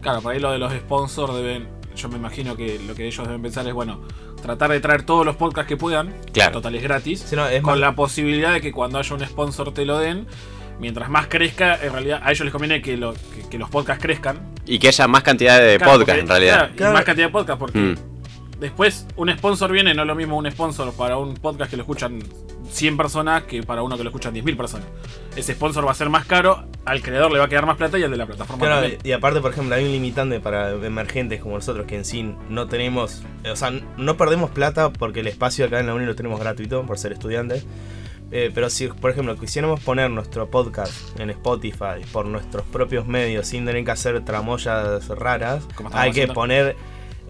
[0.00, 1.68] Claro, por ahí lo de los sponsors deben.
[1.96, 4.00] Yo me imagino que lo que ellos deben pensar es, bueno,
[4.42, 6.14] tratar de traer todos los podcasts que puedan.
[6.32, 6.52] Claro.
[6.52, 7.20] Total es gratis.
[7.28, 9.98] Sí, no, es con más- la posibilidad de que cuando haya un sponsor te lo
[9.98, 10.26] den.
[10.78, 14.02] Mientras más crezca, en realidad a ellos les conviene que, lo- que- que los podcasts
[14.02, 14.54] crezcan.
[14.64, 16.54] Y que haya más cantidad de Claro, podcast porque- en realidad.
[16.56, 16.92] claro, y Claro.
[16.94, 17.94] más cantidad de podcasts porque Mm.
[18.60, 21.82] Después un sponsor viene, no es lo mismo un sponsor para un podcast que lo
[21.82, 22.20] escuchan
[22.70, 24.86] 100 personas que para uno que lo escuchan 10.000 personas.
[25.34, 27.98] Ese sponsor va a ser más caro, al creador le va a quedar más plata
[27.98, 29.00] y al de la plataforma Claro, también.
[29.02, 32.68] y aparte, por ejemplo, hay un limitante para emergentes como nosotros que en sí no
[32.68, 36.38] tenemos, o sea, no perdemos plata porque el espacio acá en la uni lo tenemos
[36.38, 37.66] gratuito por ser estudiantes.
[38.32, 43.48] Eh, pero si, por ejemplo, quisiéramos poner nuestro podcast en Spotify por nuestros propios medios
[43.48, 46.34] sin tener que hacer tramoyas raras, hay que haciendo.
[46.34, 46.76] poner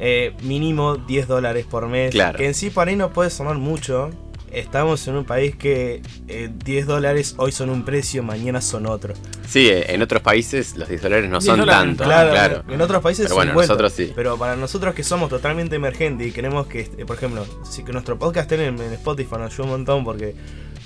[0.00, 2.10] eh, mínimo 10 dólares por mes.
[2.10, 2.38] Claro.
[2.38, 4.10] Que en sí para ahí no puede sonar mucho.
[4.50, 9.14] Estamos en un país que eh, 10 dólares hoy son un precio, mañana son otro.
[9.46, 12.02] Sí, eh, en otros países los 10 dólares no 10 son dólares, tanto.
[12.04, 12.64] Claro, Claro.
[12.68, 13.68] en otros países Pero bueno, 50.
[13.72, 14.12] nosotros sí.
[14.16, 17.92] Pero para nosotros que somos totalmente emergentes y queremos que, eh, por ejemplo, si que
[17.92, 20.34] nuestro podcast esté en, en Spotify nos ayuda un montón porque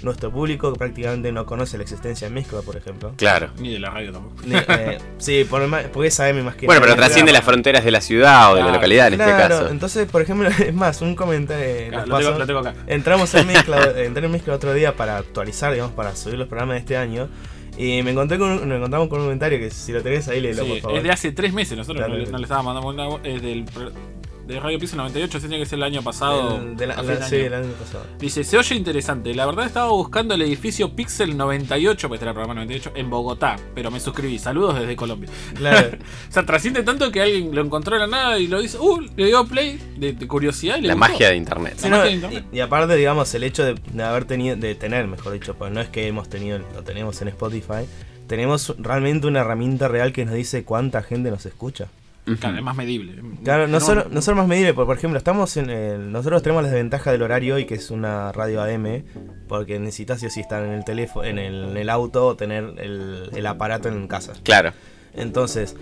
[0.04, 3.12] nuestro público prácticamente no conoce la existencia de Mezcla, por ejemplo.
[3.16, 3.50] Claro.
[3.58, 4.36] Ni de la radio tampoco.
[4.46, 7.84] Ni- eh, sí, por, más- porque es AM más que Bueno, pero trasciende las fronteras
[7.84, 9.68] de la ciudad o de la localidad en este caso.
[9.68, 11.64] entonces, por ejemplo, es más, un comentario.
[11.64, 12.38] eh, Claro, lo, tengo, pasó.
[12.38, 12.74] lo tengo acá.
[12.86, 16.74] Entramos en mezcla, entré en mezcla otro día para actualizar, digamos, para subir los programas
[16.74, 17.28] de este año.
[17.76, 20.40] Y me encontré con un, nos encontramos con un comentario que si lo tenés ahí,
[20.40, 20.96] léelo, Sí, por favor.
[20.98, 22.18] es de hace tres meses, nosotros Claro.
[22.20, 23.28] no, le- no le estábamos mandando una.
[23.28, 23.64] Es del.
[24.46, 26.58] De Radio Pixel 98, ese tiene que ser el año pasado.
[26.58, 27.44] El de la- la- sí, año.
[27.46, 28.04] el año pasado.
[28.18, 29.34] Dice, se oye interesante.
[29.34, 33.08] La verdad estaba buscando el edificio Pixel 98, pues este era el programa 98, en
[33.08, 34.38] Bogotá, pero me suscribí.
[34.38, 35.30] Saludos desde Colombia.
[35.54, 35.96] Claro.
[36.28, 39.00] o sea, trasciende tanto que alguien lo encontró de la nada y lo dice, uh,
[39.16, 41.08] le dio play de, de curiosidad y le La gustó.
[41.12, 41.74] magia de internet.
[41.78, 42.44] Sí, La no, magia de internet.
[42.52, 45.72] y, y aparte, digamos, el hecho de, de haber tenido, de tener, mejor dicho, pues
[45.72, 47.86] no es que hemos tenido, lo tenemos en Spotify,
[48.26, 51.88] tenemos realmente una herramienta real que nos dice cuánta gente nos escucha.
[52.40, 53.20] Claro, es más medible.
[53.44, 56.62] Claro, no, solo, no solo más medible, porque por ejemplo, estamos en el, nosotros tenemos
[56.62, 59.02] la desventaja del horario hoy, que es una radio AM,
[59.46, 62.64] porque necesitas o sí estar en el teléfono, en el, en el auto o tener
[62.78, 64.32] el, el aparato en casa.
[64.42, 64.72] Claro.
[65.14, 65.76] Entonces,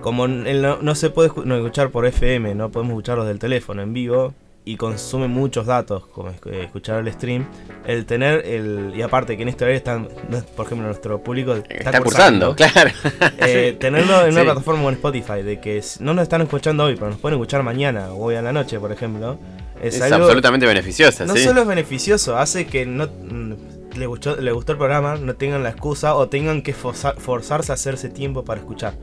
[0.00, 3.38] como el no, no se puede escu- no, escuchar por FM, no podemos escucharlos del
[3.38, 4.34] teléfono en vivo
[4.66, 7.46] y consume muchos datos, como eh, escuchar el stream,
[7.86, 8.92] el tener el.
[8.96, 10.08] Y aparte que en este horario están,
[10.56, 12.90] por ejemplo, nuestro público está, Está cursando, claro.
[13.38, 14.44] eh, tenerlo en una Sí.
[14.46, 18.12] plataforma como Spotify, de que no nos están escuchando hoy, pero nos pueden escuchar mañana
[18.12, 19.38] o hoy a la noche, por ejemplo,
[19.82, 20.24] es, Es algo.
[20.24, 21.44] absolutamente beneficiosa, No sí.
[21.44, 23.52] solo es beneficioso, hace que no mm,
[23.98, 27.70] le gustó, le gustó el programa, no tengan la excusa o tengan que forza- forzarse
[27.70, 28.94] a hacerse tiempo para escuchar.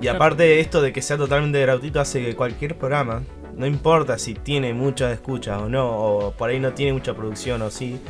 [0.00, 3.22] Y aparte esto de que sea totalmente gratuito hace que cualquier programa,
[3.56, 7.62] no importa si tiene mucha escucha o no, o por ahí no tiene mucha producción
[7.62, 8.00] o sí,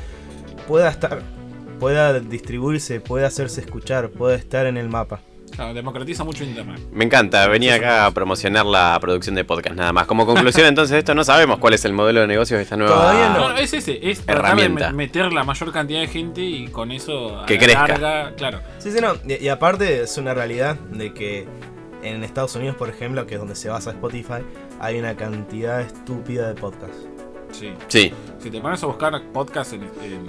[0.66, 1.22] pueda estar,
[1.80, 5.20] pueda distribuirse, pueda hacerse escuchar, pueda estar en el mapa.
[5.54, 6.80] Claro, democratiza mucho internet.
[6.92, 10.06] Me encanta, venía acá a promocionar la producción de podcast nada más.
[10.06, 12.94] Como conclusión entonces esto, no sabemos cuál es el modelo de negocios de esta nueva...
[12.94, 14.88] Todavía No, no, es ese, es de Herramienta.
[14.90, 17.86] me- meter la mayor cantidad de gente y con eso Que crezca.
[17.86, 18.60] larga, claro.
[18.78, 19.14] Sí, sí, no.
[19.26, 21.46] Y, y aparte es una realidad de que
[22.06, 24.42] en Estados Unidos, por ejemplo, que es donde se basa Spotify,
[24.80, 27.08] hay una cantidad estúpida de podcasts.
[27.52, 27.72] Sí.
[27.88, 30.26] Sí, Si te pones a buscar podcast en, en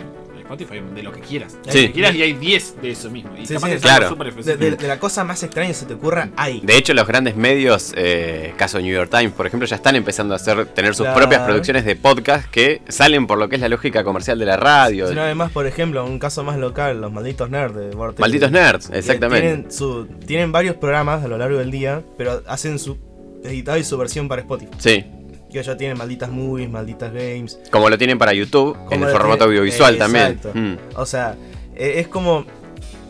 [0.48, 1.58] Spotify, de lo que quieras.
[1.70, 1.82] Sí.
[1.82, 3.32] Lo que quieras y hay 10 de eso mismo.
[3.38, 4.10] Y Sí, capaz sí, que es claro.
[4.10, 6.62] súper De, de- de la cosa más extraña que se te ocurra, hay.
[6.62, 10.34] de hecho los grandes medios, eh, caso New York Times, por ejemplo, ya están empezando
[10.34, 11.20] a hacer tener sus Claro.
[11.20, 14.58] propias producciones de podcast que salen por lo que es la lógica comercial de la
[14.58, 15.08] radio.
[15.10, 18.20] Sino además, por ejemplo, un caso más local, los malditos nerds de Vortex.
[18.20, 19.48] Malditos nerds, exactamente.
[19.48, 22.98] Tienen, su, tienen varios programas a lo largo del día, pero hacen su
[23.44, 24.72] editado y su versión para Spotify.
[24.78, 25.06] Sí,
[25.52, 27.60] Que ya tienen malditas movies, malditas games.
[27.72, 30.26] como lo tienen para YouTube, en el formato tiene- audiovisual eh, también.
[30.28, 30.52] exacto.
[30.54, 30.78] Mm.
[30.96, 31.36] O sea,
[31.76, 32.46] eh, es como.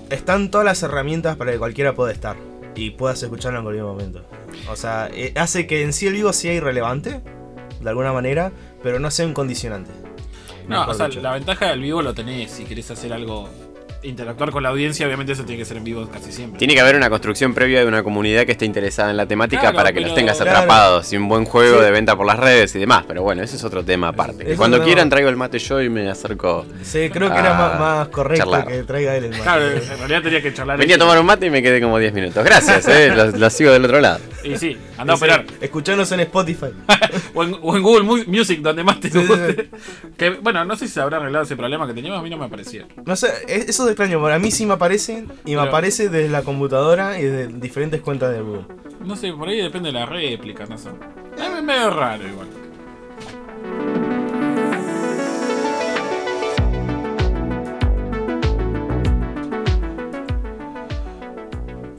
[0.10, 2.38] Están todas las herramientas para que cualquiera pueda estar
[2.76, 4.24] y puedas escucharlo en cualquier momento.
[4.70, 7.22] O sea, eh, hace que en sí el vivo sea irrelevante,
[7.82, 8.52] de alguna manera,
[8.84, 9.92] pero no sea un condicionante.
[10.68, 11.22] No, o sea, dicho.
[11.22, 13.50] la ventaja del vivo lo tenés si querés hacer algo
[14.08, 16.58] interactuar con la audiencia, obviamente eso tiene que ser en vivo casi siempre.
[16.60, 19.62] Tiene que haber una construcción previa de una comunidad que esté interesada en la temática
[19.62, 20.52] Claro, para que pero- los tengas Claro.
[20.52, 21.84] atrapados y un buen juego Sí.
[21.86, 23.04] de venta por las redes y demás.
[23.08, 24.56] Pero bueno, ese es otro tema aparte.
[24.56, 26.66] Cuando quieran traigo el mate yo y me acerco.
[26.84, 28.68] Sí, creo que era más, más correcto charlar.
[28.68, 29.44] que traiga él el mate.
[29.44, 30.78] Claro, en realidad tenía que charlar.
[30.78, 32.44] Venía a tomar un mate y me quedé como 10 minutos.
[32.44, 34.20] Gracias, eh, lo, lo sigo del otro lado.
[34.44, 35.46] Y sí, anda a operar.
[35.60, 36.68] Escuchanos en Spotify.
[37.34, 39.70] o, en, o en Google Mu- Music, donde más te Sí, sí, guste.
[40.18, 42.38] Que, bueno, no sé si se habrá arreglado ese problema que teníamos, a mí no
[42.38, 42.86] me aparecía.
[43.06, 44.22] No sé, es- eso es extraño.
[44.22, 45.14] Para mí sí me aparece
[45.46, 48.66] y me Pero- aparece desde la computadora y de diferentes cuentas de Google.
[49.04, 50.90] No sé, por ahí depende de la réplica, no sé.
[51.38, 52.48] Es medio raro igual.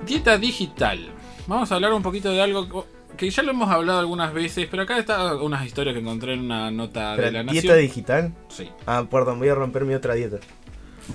[0.07, 0.99] Dieta digital.
[1.47, 4.85] Vamos a hablar un poquito de algo que ya lo hemos hablado algunas veces, pero
[4.85, 7.79] acá está unas historias que encontré en una nota de Pero, la ¿Dieta Nación.
[7.81, 8.35] digital?
[8.49, 8.69] Sí.
[8.87, 10.39] Ah, perdón, voy a romper mi otra dieta.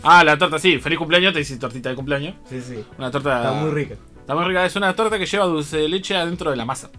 [0.01, 0.79] Ah, la torta, sí.
[0.79, 2.36] Feliz cumpleaños, te hice tortita de cumpleaños.
[2.49, 2.84] Sí, sí.
[2.97, 3.38] Una torta.
[3.38, 3.95] Está muy rica.
[4.19, 4.65] Está muy rica.
[4.65, 6.89] Es una torta que lleva dulce de leche adentro de la masa.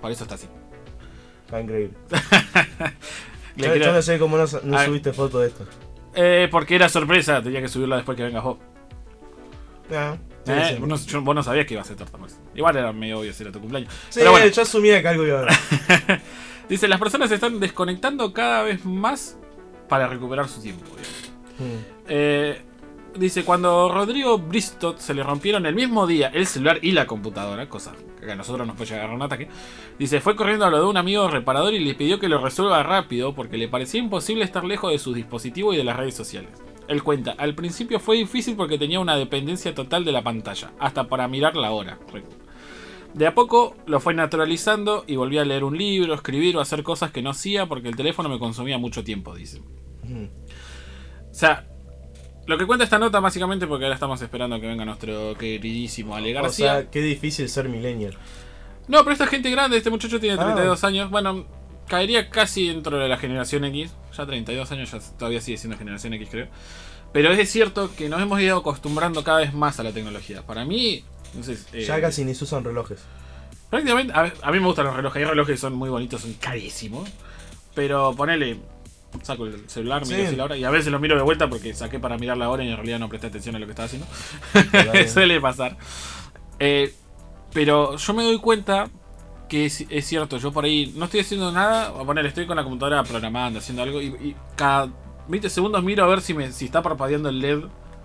[0.00, 0.46] Por eso está así.
[1.44, 1.94] Está increíble.
[2.10, 2.16] Le
[3.66, 4.84] Yo, quiero- yo no sé cómo no, no Ah.
[4.86, 5.66] subiste foto de esto.
[6.14, 8.58] Eh, porque era sorpresa, tenía que subirla después que vengas vos.
[9.92, 10.76] Ah, sí, Eh, sí.
[10.80, 12.38] vos, no, yo- vos no sabías que iba a ser torta, pues.
[12.54, 13.92] Igual era medio obvio si era tu cumpleaños.
[14.08, 15.52] Sí, Pero bueno, yo asumía que algo iba a haber.
[16.68, 19.36] dice, las personas se están desconectando cada vez más
[19.88, 20.84] para recuperar su tiempo.
[22.08, 22.60] Eh,
[23.16, 27.68] dice, cuando Rodrigo Bristot se le rompieron el mismo día el celular y la computadora,
[27.68, 29.48] cosa que a nosotros nos puede llegar un ataque,
[29.98, 32.82] dice, fue corriendo a lo de un amigo reparador y le pidió que lo resuelva
[32.82, 36.50] rápido porque le parecía imposible estar lejos de su dispositivo y de las redes sociales.
[36.88, 41.08] Él cuenta, al principio fue difícil porque tenía una dependencia total de la pantalla, hasta
[41.08, 41.98] para mirar la hora.
[43.14, 46.82] De a poco lo fue naturalizando y volví a leer un libro, escribir o hacer
[46.82, 49.62] cosas que no hacía porque el teléfono me consumía mucho tiempo, dice.
[51.30, 51.64] O sea,
[52.46, 56.36] lo que cuenta esta nota básicamente porque ahora estamos esperando que venga nuestro queridísimo Ale
[56.38, 56.72] O García.
[56.80, 58.14] sea, qué difícil ser millennial.
[58.88, 60.44] no, pero esta gente grande, este muchacho tiene Ah.
[60.44, 61.10] 32 años.
[61.10, 61.46] Bueno,
[61.86, 63.92] caería casi dentro de la generación X.
[64.16, 66.48] Ya 32 años, ya todavía sigue siendo generación X, creo.
[67.12, 70.42] Pero es cierto que nos hemos ido acostumbrando cada vez más a la tecnología.
[70.42, 73.00] Para mí, no sé, eh, Ya casi ni se usan relojes.
[73.68, 75.20] Prácticamente, a, a mí me gustan los relojes.
[75.22, 77.08] Hay relojes que son muy bonitos, son carísimos.
[77.74, 78.58] Pero ponele,
[79.22, 80.26] saco el celular, miro Sí.
[80.26, 82.48] así la hora y a veces lo miro de vuelta porque saqué para mirar la
[82.48, 84.06] hora y en realidad no presté atención a lo que estaba haciendo.
[85.12, 85.76] Suele pasar.
[86.58, 86.94] Eh,
[87.52, 88.88] pero yo me doy cuenta
[89.48, 92.56] que es, es cierto, yo por ahí no estoy haciendo nada, a poner, estoy con
[92.56, 94.88] la computadora programando, haciendo algo y, y cada
[95.28, 97.60] 20 segundos miro a ver si, me, si está parpadeando el LED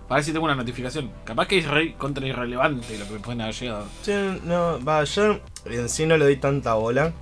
[0.08, 1.12] para ver si tengo una notificación.
[1.24, 3.86] Capaz que es re contra irrelevante lo que me pueden haber llegado.
[4.02, 4.12] Sí,
[4.44, 7.14] no, va, yo en sí no le doy tanta bola.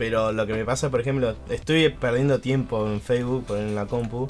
[0.00, 4.28] Pero lo que me pasa, por ejemplo, estoy perdiendo tiempo en Facebook, en la compu.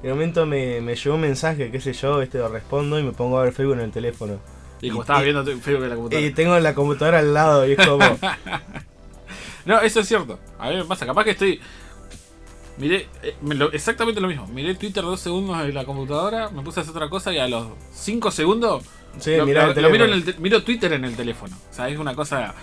[0.00, 3.02] Y de momento me, me llegó un mensaje, qué sé yo, este lo respondo y
[3.02, 4.38] me pongo a ver Facebook en el teléfono.
[4.80, 6.26] Y como Y- estabas y- viendo Facebook en la computadora.
[6.28, 7.98] Y tengo la computadora al lado y es como.
[9.64, 10.38] No, eso es cierto.
[10.58, 11.60] A mí me pasa, capaz que estoy.
[12.78, 14.46] Miré eh, lo- exactamente lo mismo.
[14.46, 17.48] Miré Twitter dos segundos en la computadora, me puse a hacer otra cosa y a
[17.48, 18.84] los 5 segundos.
[19.18, 21.56] Sí, lo, el lo miro, en el te- miro Twitter en el teléfono.
[21.70, 22.54] O sea, es una cosa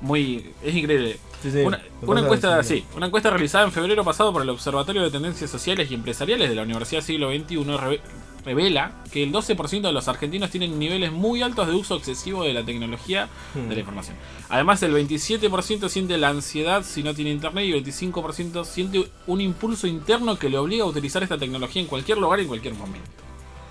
[0.00, 0.50] muy.
[0.62, 1.18] Es increíble.
[1.42, 1.58] Sí, sí,
[2.02, 5.90] una, encuesta, sí, una encuesta realizada en febrero pasado por el Observatorio de Tendencias Sociales
[5.90, 8.00] y Empresariales de la Universidad Siglo XXI reve-
[8.44, 12.52] revela que el 12% de los argentinos tienen niveles muy altos de uso excesivo de
[12.52, 13.70] la tecnología de Hmm.
[13.72, 14.16] la información.
[14.50, 19.40] Además, el 27% siente la ansiedad si no tiene internet y el 25% siente un
[19.40, 22.74] impulso interno que le obliga a utilizar esta tecnología en cualquier lugar y en cualquier
[22.74, 23.08] momento.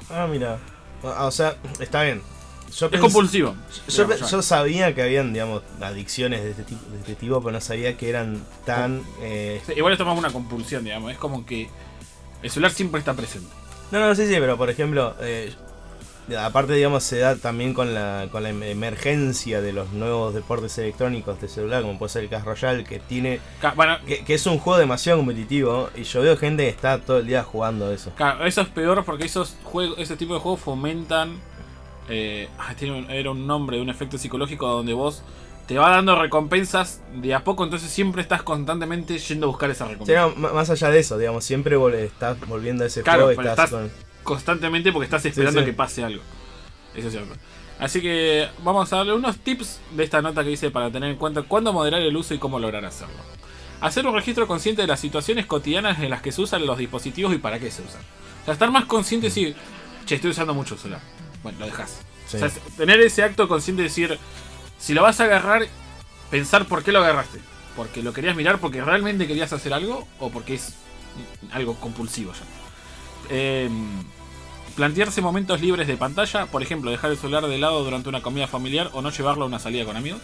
[0.09, 0.57] Ah, mira.
[1.03, 2.23] O, o sea, está bien.
[2.77, 3.55] Yo Es compulsivo.
[3.88, 7.62] Yo, digamos, sabía que habían, digamos, adicciones de este tipo, de este tipo pero no
[7.62, 9.01] sabía que eran tan.
[9.21, 11.12] eh, Igual esto es más una compulsión, digamos.
[11.12, 11.69] Es como que
[12.41, 13.49] el celular siempre está presente.
[13.91, 15.51] No, no, sí, sí, pero por ejemplo, eh,
[16.38, 20.77] aparte, digamos, se da también con la, con la em- emergencia de los nuevos deportes
[20.77, 23.39] electrónicos de celular, como puede ser el Clash Royale, que tiene.
[23.75, 27.17] Bueno, Que, que es un juego demasiado competitivo, y yo veo gente que está todo
[27.17, 28.12] el día jugando eso.
[28.15, 31.39] Claro, eso es peor porque esos juegos, ese tipo de juegos fomentan.
[32.09, 35.21] Eh, ah, tiene un- era un nombre de un efecto psicológico donde vos
[35.67, 39.85] te va dando recompensas de a poco, entonces siempre estás constantemente yendo a buscar esa
[39.85, 40.27] Sí, recompensa.
[40.35, 43.53] no, más allá de eso, digamos, siempre vol- estás volviendo a ese Claro, juego estás,
[43.65, 43.91] estás- con.
[44.23, 45.65] Constantemente porque estás esperando sí.
[45.67, 46.21] que pase algo.
[46.95, 47.33] Eso es cierto.
[47.79, 51.15] Así que vamos a darle unos tips de esta nota que dice para tener en
[51.17, 53.13] cuenta cuándo moderar el uso y cómo lograr hacerlo.
[53.79, 57.33] Hacer un registro consciente de las situaciones cotidianas en las que se usan los dispositivos
[57.33, 58.01] y para qué se usan.
[58.41, 59.55] O sea, estar más consciente decir,
[60.05, 61.01] che, estoy usando mucho el celular.
[61.44, 62.02] Bueno, lo dejas.
[62.27, 62.37] Sí.
[62.37, 64.17] O sea, es- tener ese acto consciente de decir,
[64.77, 65.67] si lo vas a agarrar,
[66.29, 67.40] pensar por qué lo agarraste.
[67.75, 70.73] Porque lo querías mirar porque realmente querías hacer algo o porque es
[71.52, 72.40] algo compulsivo ya.
[73.29, 73.69] Eh,
[74.75, 78.48] Plantearse momentos libres de pantalla, por ejemplo, dejar el celular de lado durante una comida
[78.48, 80.21] familiar o no llevarlo a una salida con amigos.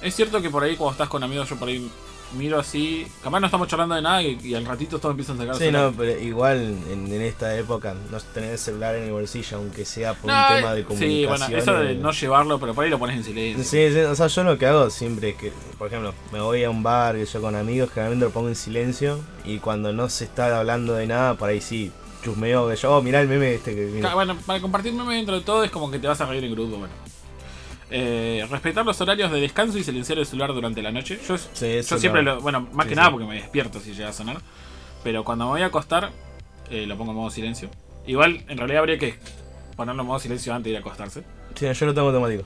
[0.00, 1.90] Es cierto que por ahí cuando estás con amigos yo por ahí
[2.34, 5.40] miro así, capaz no estamos charlando de nada y, y al ratito todos empiezan a
[5.40, 5.90] sacar Sí, celular.
[5.90, 9.84] no, pero igual en, en esta época no tener el celular en el bolsillo, aunque
[9.84, 11.28] sea por No, un tema de sí, comunicación.
[11.28, 13.64] bueno, eso de eh, no llevarlo, pero por ahí lo pones en silencio.
[13.64, 16.64] Sí, sí, o sea, yo lo que hago siempre es que, por ejemplo, me voy
[16.64, 20.08] a un bar que yo con amigos, generalmente lo pongo en silencio y cuando no
[20.08, 21.90] se está hablando de nada, por ahí sí,
[22.24, 25.42] chusmeo que yo, oh, mirá el meme este que Bueno, para compartir meme dentro de
[25.42, 26.94] todo es como que te vas a reír en grupo, bueno.
[27.96, 31.16] Eh, respetar los horarios de descanso y silenciar el celular durante la noche.
[31.28, 32.40] Yo, Sí, yo eso siempre lo.
[32.40, 34.38] Bueno, más Sí, que nada porque me despierto si llega a sonar.
[35.04, 36.10] Pero cuando me voy a acostar,
[36.70, 37.70] eh, lo pongo en modo silencio.
[38.04, 39.14] Igual, en realidad habría que
[39.76, 41.22] ponerlo en modo silencio antes de ir a acostarse.
[41.54, 42.42] Sí, yo lo tengo automático.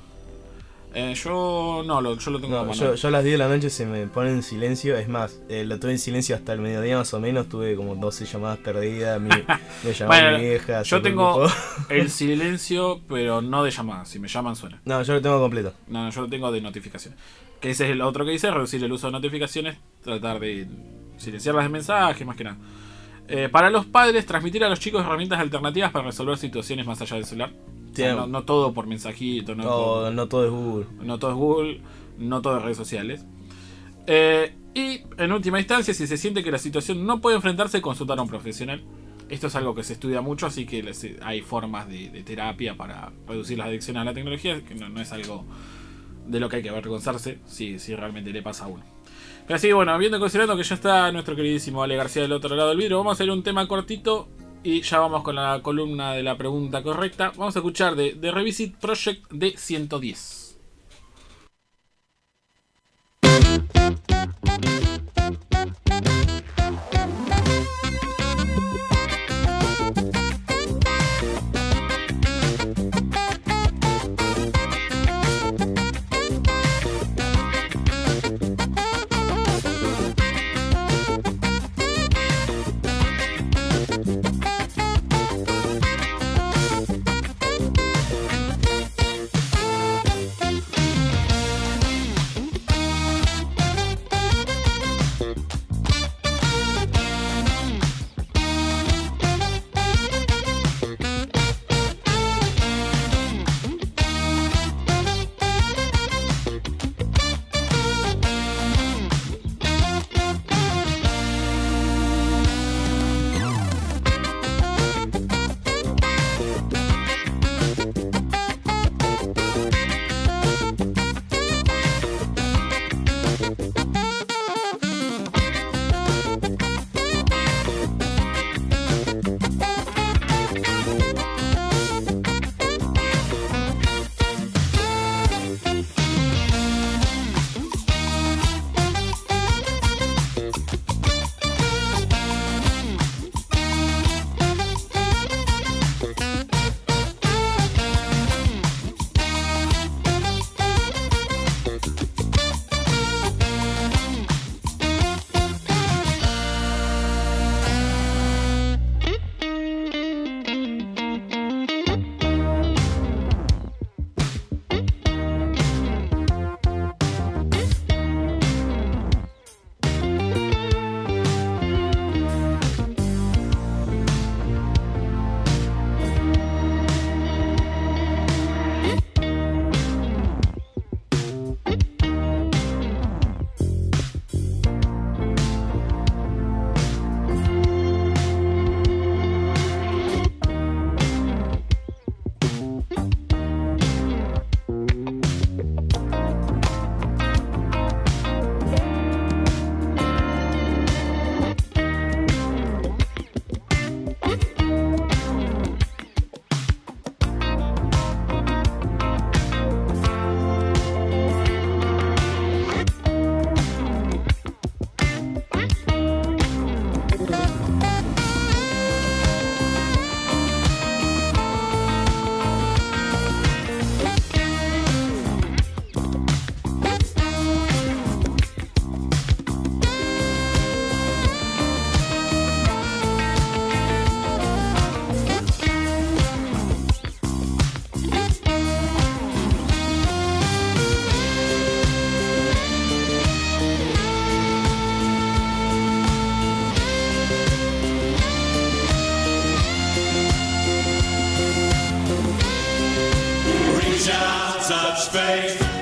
[0.94, 3.70] Eh, yo no, lo, yo lo tengo No, yo, a las 10 de la noche
[3.70, 4.96] se me pone en silencio.
[4.96, 7.48] Es más, eh, lo tuve en silencio hasta el mediodía más o menos.
[7.48, 9.20] Tuve como 12 llamadas perdidas.
[9.20, 9.28] Mi,
[9.84, 10.82] me llamó Bueno, mi vieja.
[10.82, 11.46] yo tengo
[11.88, 14.08] el silencio, pero no de llamadas.
[14.08, 14.80] Si me llaman, suena.
[14.84, 15.74] No, yo lo tengo completo.
[15.88, 17.18] No, no, yo lo tengo de notificaciones.
[17.60, 20.66] Que ese es el otro que dice, reducir el uso de notificaciones, tratar de
[21.16, 22.56] silenciar las de mensajes, más que nada.
[23.28, 27.16] Eh, para los padres, transmitir a los chicos herramientas alternativas para resolver situaciones más allá
[27.16, 27.50] del celular.
[28.02, 28.16] O sea, Sí.
[28.16, 30.86] no, no todo por mensajito, no, por- no todo es Google.
[31.02, 31.80] no todo es Google,
[32.18, 33.24] no todo es redes sociales.
[34.06, 38.18] Eh, y en última instancia, si se siente que la situación no puede enfrentarse, consultar
[38.18, 38.82] a un profesional.
[39.28, 42.76] Esto es algo que se estudia mucho, así que les- hay formas de, de terapia
[42.76, 45.44] para reducir las adicciones a la tecnología, que no, no es algo
[46.26, 48.84] de lo que hay que avergonzarse si, si realmente le pasa a uno.
[49.46, 52.68] Pero así, bueno, viendo considerando que ya está nuestro queridísimo Ale García del otro lado
[52.70, 54.28] del vidrio, vamos a hacer un tema cortito
[54.62, 57.32] y ya vamos con la columna de la pregunta correcta.
[57.36, 60.48] Vamos a escuchar de, de Revisit Project de 110.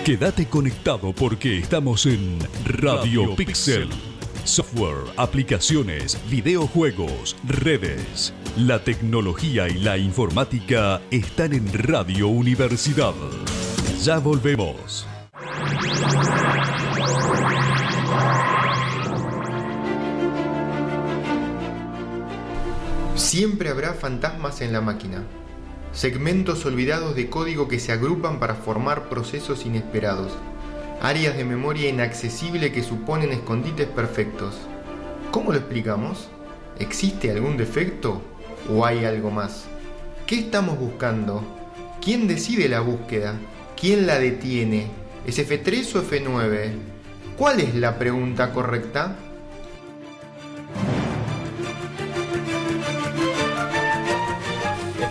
[0.06, 3.88] Quédate conectado porque estamos en Radio Pixel.
[4.44, 8.32] Software, aplicaciones, videojuegos, redes.
[8.56, 13.14] La tecnología y la informática están en Radio Universidad.
[14.00, 15.08] Ya volvemos.
[23.16, 25.24] Siempre habrá fantasmas en la máquina,
[25.96, 30.30] segmentos olvidados de código que se agrupan para formar procesos inesperados,
[31.00, 34.56] áreas de memoria inaccesible que suponen escondites perfectos.
[35.30, 36.28] ¿Cómo lo explicamos?
[36.78, 38.20] ¿Existe algún defecto
[38.70, 39.64] o hay algo más?
[40.26, 41.42] ¿Qué estamos buscando?
[42.04, 43.34] ¿Quién decide la búsqueda?
[43.74, 44.88] ¿Quién la detiene?
[45.26, 46.72] ¿Es F3 o F9?
[47.38, 49.16] ¿Cuál es la pregunta correcta?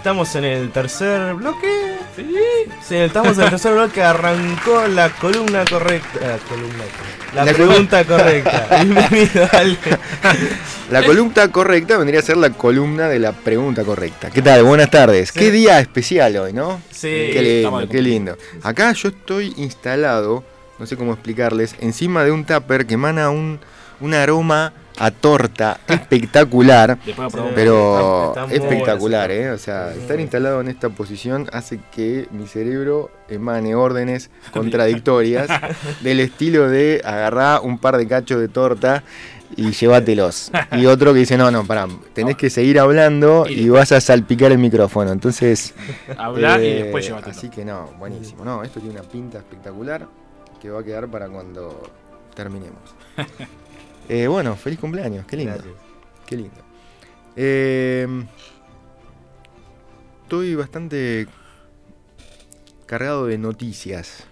[0.05, 1.97] Estamos en el tercer bloque.
[2.15, 2.95] Sí.
[2.95, 4.03] estamos en el tercer bloque.
[4.03, 6.19] Arrancó la columna correcta.
[6.19, 6.83] La columna.
[7.33, 8.67] La, La pregunta correcta.
[8.83, 9.77] Bienvenido, Ale.
[10.91, 14.29] La columna correcta vendría a ser la columna de la pregunta correcta.
[14.29, 14.63] ¿Qué tal?
[14.63, 15.31] Buenas tardes.
[15.31, 16.79] Qué día especial hoy, ¿no?
[16.91, 18.37] Sí, Qué lindo, qué lindo.
[18.61, 20.43] Acá yo estoy instalado,
[20.77, 23.59] no sé cómo explicarles, encima de un tupper que emana un,
[23.99, 26.97] un aroma a torta espectacular.
[27.55, 29.51] Pero Está- está muy espectacular, ¿eh?
[29.51, 35.47] O sea, estar instalado en esta posición hace que mi cerebro emane órdenes contradictorias
[36.01, 39.03] del estilo de agarrar un par de cachos de torta
[39.55, 40.51] y llévatelos.
[40.71, 44.51] Y otro que dice, no, no, pará, tenés que seguir hablando y vas a salpicar
[44.51, 45.11] el micrófono.
[45.11, 45.73] Entonces...
[46.17, 47.31] Habla y eh, después llévatelo.
[47.37, 48.43] Así que no, buenísimo.
[48.43, 50.07] No, esto tiene una pinta espectacular
[50.61, 51.79] que va a quedar para cuando
[52.33, 52.81] terminemos.
[54.09, 55.53] Eh, bueno, feliz cumpleaños, qué lindo.
[55.53, 55.75] Gracias.
[56.27, 56.61] Qué lindo.
[57.35, 58.07] Eh,
[60.23, 61.27] estoy bastante
[62.85, 64.25] cargado de noticias.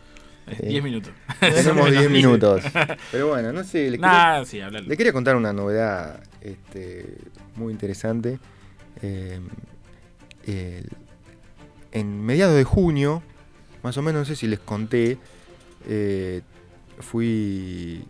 [0.48, 1.14] Eh, 10 minutos.
[1.40, 2.64] Tenemos 10 minutos.
[3.12, 4.84] Pero bueno, no sé, le quería, Nah, sí, hablar.
[4.84, 7.18] le quería contar una novedad este,
[7.56, 8.40] muy interesante.
[9.02, 9.40] Eh,
[10.46, 10.90] el-
[11.94, 13.22] en mediados de junio,
[13.84, 15.18] más o menos, no sé si les conté,
[15.88, 16.42] eh,
[17.00, 18.04] fui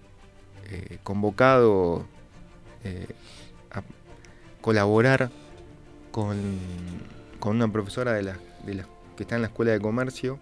[0.74, 2.06] eh, convocado
[2.84, 3.08] eh,
[3.72, 3.84] a
[4.62, 5.30] colaborar
[6.12, 6.38] con,
[7.40, 10.40] con una profesora de las de las que está en la escuela de comercio,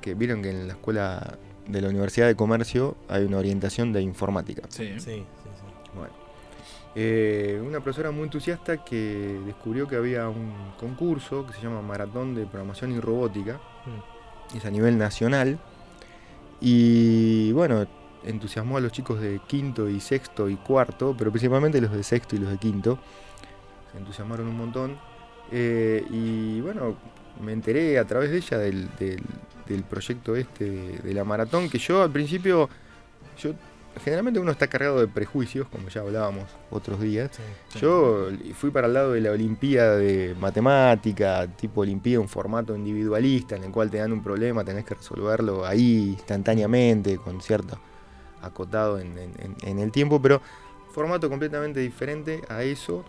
[0.00, 4.02] que vieron que en la escuela de la Universidad de Comercio hay una orientación de
[4.02, 4.62] informática.
[4.68, 4.94] Sí.
[4.94, 5.24] Sí, sí, sí.
[5.94, 6.12] Bueno.
[6.94, 12.34] Eh, una profesora muy entusiasta que descubrió que había un concurso que se llama Maratón
[12.34, 13.60] de Programación y Robótica.
[14.54, 15.58] Es a nivel nacional.
[16.60, 17.86] Y bueno,
[18.24, 22.36] entusiasmó a los chicos de quinto y sexto y cuarto, pero principalmente los de sexto
[22.36, 22.98] y los de quinto.
[23.92, 24.98] Se entusiasmaron un montón.
[25.50, 26.96] Eh, y bueno,
[27.42, 29.22] me enteré a través de ella del, del-
[29.66, 32.68] del proyecto este de, de la maratón, que yo al principio,
[33.38, 33.52] yo
[34.02, 37.30] generalmente uno está cargado de prejuicios, como ya hablábamos otros días.
[37.70, 37.78] Sí.
[37.80, 43.56] Yo fui para el lado de la Olimpiada de Matemática, tipo Olimpiada, un formato individualista
[43.56, 47.78] en el cual te dan un problema, tenés que resolverlo ahí instantáneamente, con cierto
[48.42, 50.40] acotado en, en- en- en el tiempo, pero
[50.92, 53.04] formato completamente diferente a eso.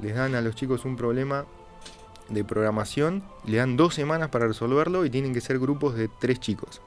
[0.00, 1.46] Les dan a los chicos un problema
[2.28, 6.40] de programación, le dan dos semanas para resolverlo y tienen que ser grupos de tres
[6.40, 6.82] chicos.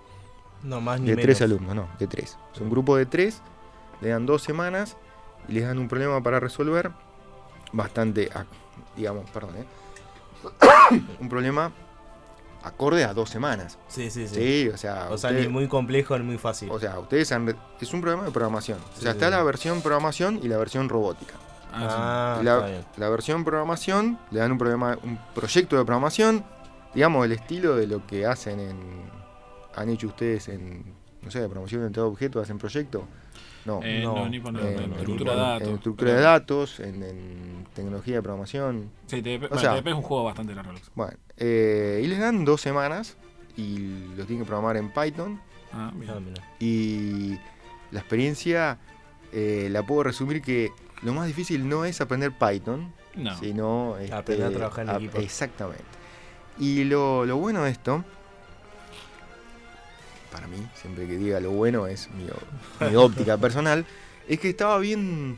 [0.63, 1.23] No más ni De menos.
[1.25, 2.37] tres alumnos, no, de tres.
[2.53, 3.41] Es un grupo de tres,
[4.01, 4.97] le dan dos semanas
[5.47, 6.91] y les dan un problema para resolver.
[7.71, 8.29] Bastante,
[8.97, 9.65] digamos, perdón, ¿eh?
[11.19, 11.71] un problema
[12.63, 13.77] acorde a dos semanas.
[13.87, 14.35] Sí, sí, sí.
[14.35, 16.69] Sí, o sea, O sea, ni muy complejo ni muy fácil.
[16.71, 18.79] o sea, ustedes han es un programa de programación.
[18.79, 19.31] O sea, sí, está sí.
[19.31, 21.35] la versión programación y la versión robótica.
[21.71, 22.85] Ah, Ah, la, está bien.
[22.97, 26.43] la versión programación le dan un programa, un proyecto de programación,
[26.95, 28.77] digamos el estilo de lo que hacen en
[29.75, 33.03] han hecho ustedes en no sé, de programación de todo objeto, hacen proyecto.
[33.65, 33.81] No.
[33.83, 35.67] Eh, no, no, ni con en, en estructura de datos.
[35.67, 38.89] en estructura de datos, en, en tecnología de programación.
[39.07, 40.71] Sí, TDP, O bueno, sea- TDP es un juego bastante largo.
[40.71, 40.91] Alex.
[40.95, 43.17] Bueno, eh, y les dan dos semanas
[43.57, 43.77] y
[44.15, 45.39] los tienen que programar en Python.
[45.73, 46.09] Ah, bien.
[46.11, 46.41] Ah, mirá.
[46.59, 47.37] Y
[47.91, 48.77] la experiencia
[49.33, 53.37] eh, la puedo resumir que lo más difícil no es aprender Python, No.
[53.37, 55.17] sino este, Aprender a trabajar en ap- equipo.
[55.19, 55.83] Exactamente.
[56.57, 58.03] Y lo, lo bueno de esto,
[60.31, 62.09] para mí, siempre que diga lo bueno es
[62.81, 63.85] mi, óptica personal,
[64.27, 65.37] es que estaba bien,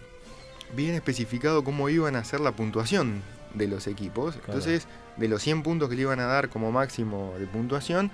[0.75, 3.21] bien especificado cómo iban a hacer la puntuación
[3.53, 4.35] de los equipos.
[4.35, 4.53] Claro.
[4.53, 4.87] Entonces,
[5.17, 8.11] de los 100 puntos que le iban a dar como máximo de puntuación,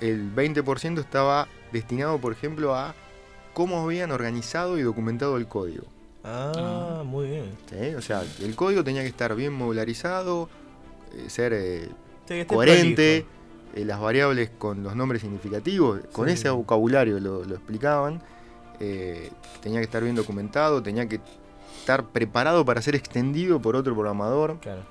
[0.00, 2.94] el 20% estaba destinado, por ejemplo, a
[3.52, 5.84] cómo habían organizado y documentado el código.
[6.24, 7.56] Ah, muy bien.
[7.68, 7.94] ¿sí?
[7.94, 10.48] O sea, el código tenía que estar bien modularizado,
[11.14, 11.88] eh, ser eh,
[12.30, 13.39] Sí, coherente, prolijo.
[13.74, 16.34] Eh, las variables con los nombres significativos, con Sí.
[16.34, 18.22] ese vocabulario lo, lo explicaban.
[18.82, 19.30] eh,
[19.62, 21.20] tenía que estar bien documentado, tenía que
[21.80, 24.58] estar preparado para ser extendido por otro programador.
[24.60, 24.82] Claro.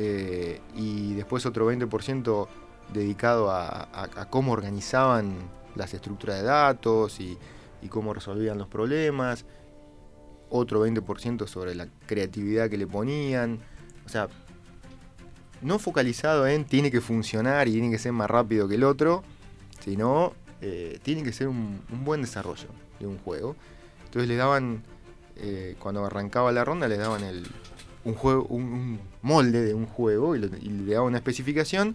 [0.00, 2.46] eh, y después otro 20%
[2.92, 5.34] dedicado a, a- a cómo organizaban
[5.74, 7.36] las estructuras de datos y,
[7.82, 9.44] y cómo resolvían los problemas.
[10.50, 13.58] Otro 20% sobre la creatividad que le ponían.
[14.06, 14.28] O sea,
[15.62, 19.22] no focalizado en tiene que funcionar y tiene que ser más rápido que el otro,
[19.84, 22.68] sino eh, tiene que ser un, un buen desarrollo
[23.00, 23.56] de un juego.
[24.06, 24.82] Entonces le daban,
[25.36, 27.46] eh, cuando arrancaba la ronda, le daban el,
[28.04, 31.94] un, juego, un, un molde de un juego y, lo- y le daban una especificación.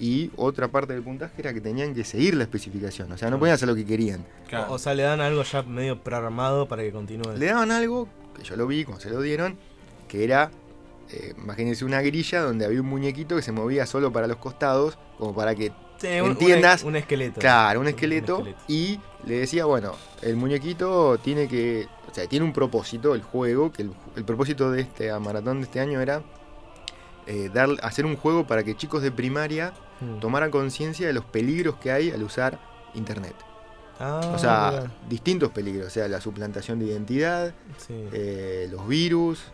[0.00, 3.38] Y otra parte del puntaje era que tenían que seguir la especificación, o sea, no
[3.38, 4.24] podían hacer lo que querían.
[4.68, 7.36] O, o sea, le dan algo ya medio programado para que continúe.
[7.36, 9.56] Le daban algo, que yo lo vi cuando se lo dieron,
[10.08, 10.50] que era,
[11.10, 14.98] eh, imagínense una grilla donde había un muñequito que se movía solo para los costados,
[15.18, 16.82] como para que Sí, un- un- entiendas.
[16.82, 17.40] un esqueleto.
[17.40, 18.44] Claro, un Un esqueleto.
[18.68, 19.92] Y le decía, bueno,
[20.22, 21.86] el muñequito tiene que.
[22.10, 25.64] O sea, tiene un propósito, el juego, que el, el propósito de este maratón de
[25.64, 26.22] este año era
[27.26, 30.18] eh, dar, hacer un juego para que chicos de primaria Mm.
[30.18, 32.58] tomaran conciencia de los peligros que hay al usar
[32.94, 33.34] internet.
[34.00, 34.92] Ah, o sea, mira.
[35.08, 37.94] distintos peligros, o sea, la suplantación de identidad, Sí.
[38.12, 39.44] eh, los virus,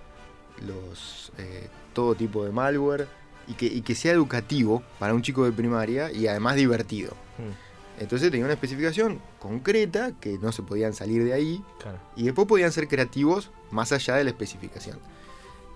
[0.67, 3.07] los eh, todo tipo de malware,
[3.49, 7.13] y que, y que sea educativo para un chico de primaria y además divertido.
[7.39, 11.99] Mm, Entonces tenía una especificación concreta que no se podían salir de ahí claro.
[12.17, 14.99] y después podían ser creativos más allá de la especificación.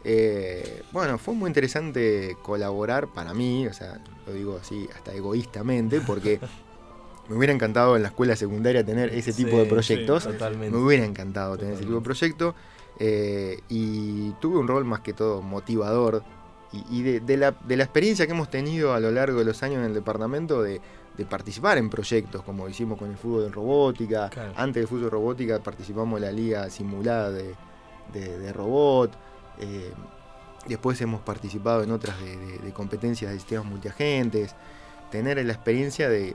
[0.04, 6.00] Eh, bueno, fue muy interesante colaborar para mí, o sea, lo digo así hasta egoístamente,
[6.02, 6.38] porque
[7.28, 10.24] me hubiera encantado en la escuela secundaria tener ese tipo Sí, de sí, proyectos.
[10.24, 10.76] totalmente.
[10.76, 12.54] me hubiera encantado tener ese tipo de proyecto.
[12.98, 16.22] Eh, y tuve un rol más que todo motivador.
[16.72, 19.44] Y, y de, de la, de la experiencia que hemos tenido a lo largo de
[19.44, 20.80] los años en el departamento de,
[21.16, 24.28] de participar en proyectos, como hicimos con el fútbol en robótica.
[24.30, 24.52] Claro.
[24.56, 27.54] Antes del fútbol en robótica participamos en la liga simulada de,
[28.12, 29.12] de- de robot.
[29.60, 29.92] eh,
[30.66, 34.56] después hemos participado en otras de, de- de competencias de sistemas multiagentes.
[35.12, 36.34] Tener la experiencia de,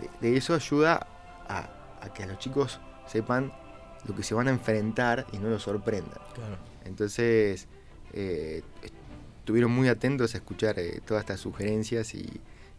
[0.00, 1.06] de- de eso ayuda
[1.48, 1.70] a,
[2.02, 3.52] a que a los chicos sepan
[4.06, 6.18] lo que se van a enfrentar y no los sorprendan.
[6.34, 6.56] Claro.
[6.84, 7.66] Entonces,
[8.12, 8.62] eh,
[9.40, 12.18] estuvieron muy atentos a escuchar eh, todas estas sugerencias y,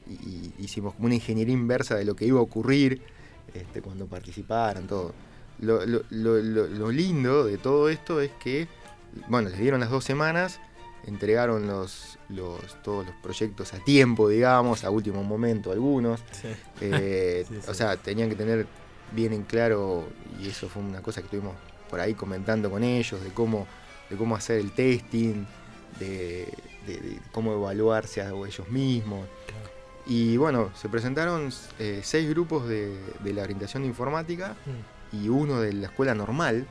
[0.07, 3.01] y- y hicimos como una ingeniería inversa de lo que iba a ocurrir
[3.53, 5.13] este, cuando participaran, todo.
[5.59, 8.67] Lo, lo- lo- lo- lo lindo de todo esto es que,
[9.27, 10.59] bueno, les dieron las dos semanas,
[11.05, 16.21] entregaron los, los, todos los proyectos a tiempo, digamos, a último momento algunos.
[16.31, 16.47] Sí.
[16.81, 17.69] Eh, Sí, sí.
[17.69, 18.67] O sea, tenían que tener
[19.11, 20.07] bien en claro,
[20.41, 21.55] y eso fue una cosa que estuvimos
[21.89, 23.67] por ahí comentando con ellos, de cómo,
[24.09, 25.45] de cómo hacer el testing,
[25.99, 26.47] de,
[26.85, 29.27] de- de cómo evaluarse a ellos mismos.
[30.05, 35.15] Y bueno, se presentaron eh, seis grupos de, de la orientación de informática Mm.
[35.23, 36.65] y uno de la escuela normal,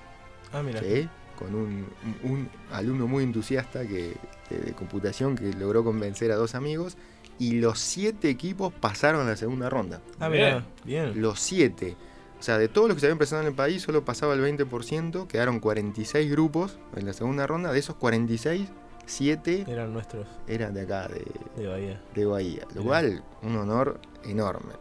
[0.53, 0.81] Ah, mira.
[0.81, 1.09] ¿sí?
[1.39, 1.87] con un,
[2.25, 4.17] un- un alumno muy entusiasta que,
[4.51, 6.97] de, de computación que logró convencer a dos amigos.
[7.39, 10.01] Y los siete equipos pasaron a la segunda ronda.
[10.19, 10.67] Ah, mira.
[10.85, 11.21] Bien.
[11.23, 11.97] Los siete.
[12.39, 14.41] O sea, de todos los que se habían presentado en el país, solo pasaba el
[14.41, 15.27] 20%.
[15.27, 17.73] Quedaron 46 grupos en la segunda ronda.
[17.73, 18.69] De esos 46,
[19.07, 21.25] 7 Eran nuestros eran de acá, de,
[21.57, 22.03] de Bahía.
[22.15, 22.63] de Bahía.
[22.75, 24.73] Lo cual, un honor enorme.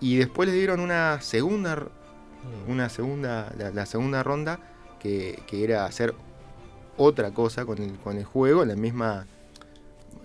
[0.00, 1.88] Y después les dieron una segunda,
[2.66, 2.70] Mm.
[2.70, 4.58] una segunda, la, la segunda ronda,
[5.00, 6.14] que, que era hacer
[6.98, 9.26] otra cosa con el, con el juego, en la misma.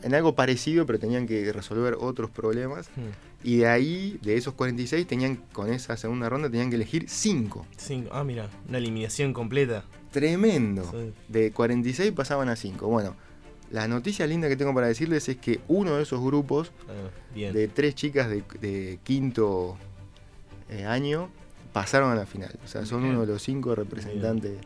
[0.03, 2.89] En algo parecido, pero tenían que resolver otros problemas.
[2.97, 3.28] Mm.
[3.43, 7.65] Y de ahí, de esos 46, tenían, con esa segunda ronda, tenían que elegir 5.
[7.77, 8.09] Cinco.
[8.11, 8.49] Ah, mira.
[8.67, 9.85] Una eliminación completa.
[10.11, 10.83] Tremendo.
[10.91, 11.13] Sí.
[11.27, 12.87] De 46 pasaban a 5.
[12.87, 13.15] Bueno,
[13.71, 17.67] la noticia linda que tengo para decirles es que uno de esos grupos, Ah, de
[17.69, 19.77] tres chicas de, de quinto
[20.69, 21.29] eh, año,
[21.71, 22.57] pasaron a la final.
[22.65, 23.11] O sea, son Bien.
[23.13, 24.57] uno de los cinco representantes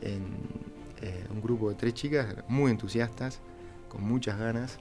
[0.00, 0.22] en
[1.02, 3.40] eh, un grupo de tres chicas muy entusiastas,
[3.88, 4.78] con muchas ganas,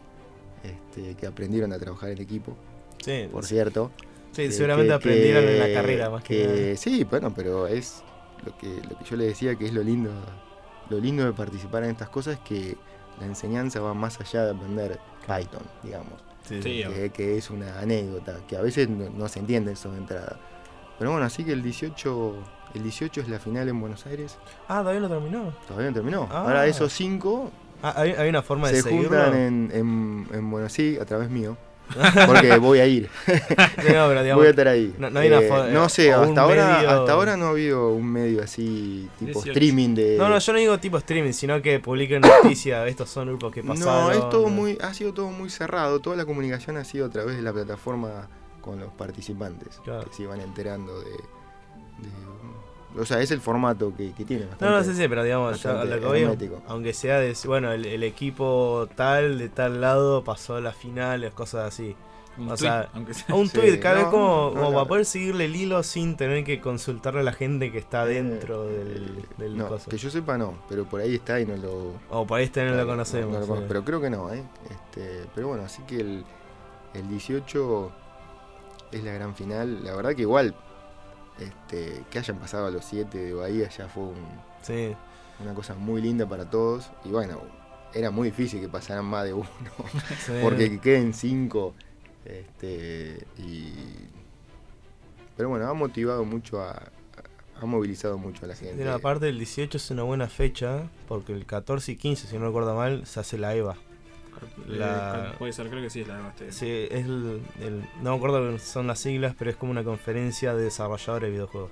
[0.63, 2.55] este, que aprendieron a trabajar en equipo,
[3.01, 3.91] Sí, por cierto.
[4.31, 6.75] Sí, que- seguramente que- aprendieron en la carrera más que, nada.
[6.77, 8.03] Sí, bueno, pero es
[8.45, 10.11] lo que, lo que yo le decía que es lo lindo,
[10.89, 12.77] lo lindo de participar en estas cosas es que
[13.19, 16.13] la enseñanza va más allá de aprender Python, digamos.
[16.47, 19.91] Sí, Sí, que, que es una anécdota, que a veces no, no se entiende eso
[19.91, 20.39] de entrada.
[20.97, 22.35] Pero bueno, así que el 18,
[22.73, 24.37] el 18 es la final en Buenos Aires.
[24.67, 25.53] Ah, todavía no terminó.
[25.67, 26.27] Todavía no terminó.
[26.31, 26.41] Ah.
[26.41, 27.51] Ahora esos cinco
[27.83, 31.29] Ah, ¿hay, hay una forma de se juntan en, en, en Buenos Aires a través
[31.29, 31.57] mío.
[32.27, 33.09] Porque voy a ir.
[33.25, 33.31] Sí,
[33.93, 34.93] no, pero digamos, voy a estar ahí.
[34.97, 37.89] no- no hay una Eh, no sé, hasta ahora, medio- hasta ahora no ha habido
[37.89, 39.51] un medio así, tipo 18.
[39.51, 40.15] streaming de.
[40.17, 42.87] No, no, yo no digo tipo streaming, sino que publiquen noticias.
[42.89, 44.03] Estos son grupos que pasaron.
[44.05, 45.99] No, es todo muy, ha sido todo muy cerrado.
[45.99, 48.27] Toda la comunicación ha sido a través de la plataforma
[48.61, 49.79] con los participantes.
[49.83, 52.40] Que se iban enterando de, de-
[52.97, 54.43] O sea, es el formato que, que tiene.
[54.43, 56.61] No, bastante- no sé, sí, pero digamos, ya a bastante lo que voy, hermético.
[56.67, 61.33] aunque sea de, bueno, el, el equipo tal, de tal lado, pasó a las finales,
[61.33, 61.95] cosas así.
[62.37, 63.35] Un o tuit, sea, sea.
[63.35, 64.73] un Sí, tweet, cada vez no, como, no, como no.
[64.73, 68.63] para poder seguirle el hilo sin tener que consultarle a la gente que está dentro
[68.67, 69.89] del, del No, coso.
[69.89, 71.93] que yo sepa no, pero por ahí está y no lo...
[72.09, 73.63] O por ahí está y no lo conocemos, no lo sí.
[73.67, 74.43] Pero creo que no, ¿eh?
[74.69, 76.23] Este, pero bueno, así que el,
[76.93, 77.91] el 18
[78.93, 79.83] es la gran final.
[79.83, 80.55] La verdad que igual,
[81.43, 84.95] este, que hayan pasado a los 7 de Bahía ya fue un- Sí.
[85.41, 86.89] una cosa muy linda para todos.
[87.05, 87.41] Y bueno,
[87.93, 89.49] era muy difícil que pasaran más de uno,
[90.25, 90.33] Sí.
[90.41, 91.73] porque que queden 5.
[92.25, 93.73] Este, y...
[95.35, 96.81] Pero bueno, ha motivado mucho a...
[97.61, 98.83] Ha movilizado mucho a la gente.
[98.83, 102.47] No, aparte el 18 es una buena fecha, porque el 14 y 15, si no
[102.47, 103.75] recuerdo mal, se hace la EVA.
[104.69, 106.51] Eh, puede ser, creo que sí es la EVA este.
[106.51, 109.83] Sí, es el, el- no me acuerdo que son las siglas, pero es como una
[109.83, 111.71] conferencia de desarrolladores de videojuegos.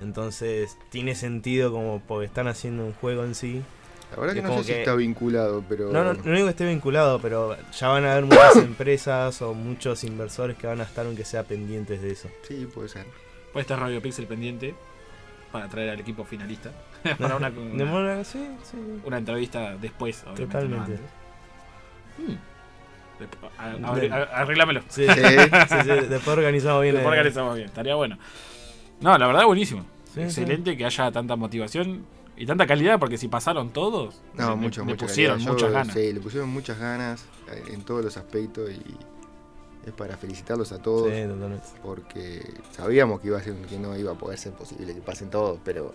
[0.00, 3.62] Entonces tiene sentido como porque están haciendo un juego en sí.
[4.12, 5.90] La verdad que Es no como sé si está vinculado, pero...
[5.90, 9.52] No, no, no digo que esté vinculado, pero ya van a haber muchas empresas o
[9.54, 12.28] muchos inversores que van a estar aunque sea pendientes de eso.
[12.46, 13.06] Sí, puede ser.
[13.52, 14.74] Puede estar Radio Pixel pendiente
[15.50, 16.70] para traer al equipo finalista.
[17.18, 18.76] para una, una, Demora- sí, sí.
[19.04, 20.42] una entrevista después, obviamente.
[20.44, 20.92] no Totalmente.
[20.92, 21.00] antes.
[22.18, 22.34] Hmm.
[23.22, 24.82] Desp- a- abri- a- Arreglámelo.
[24.88, 28.18] Sí, sí, sí, después organizamos bien Después organizamos bien, estaría bueno.
[29.00, 29.84] No, la verdad, buenísimo.
[30.14, 32.04] Sí, Excelente que haya tanta motivación
[32.36, 35.46] y tanta calidad, porque si pasaron todos, No, le- mucho, le mucha pusieron calidad.
[35.48, 35.94] Yo- muchas ganas.
[35.94, 38.82] Sí, le pusieron muchas ganas eh, en todos los aspectos y
[39.86, 41.10] es para felicitarlos a todos.
[41.12, 41.66] Sí, totalmente.
[41.82, 42.42] Porque
[42.72, 45.58] sabíamos que iba a ser que no iba a poder ser posible que pasen todos,
[45.64, 45.92] pero.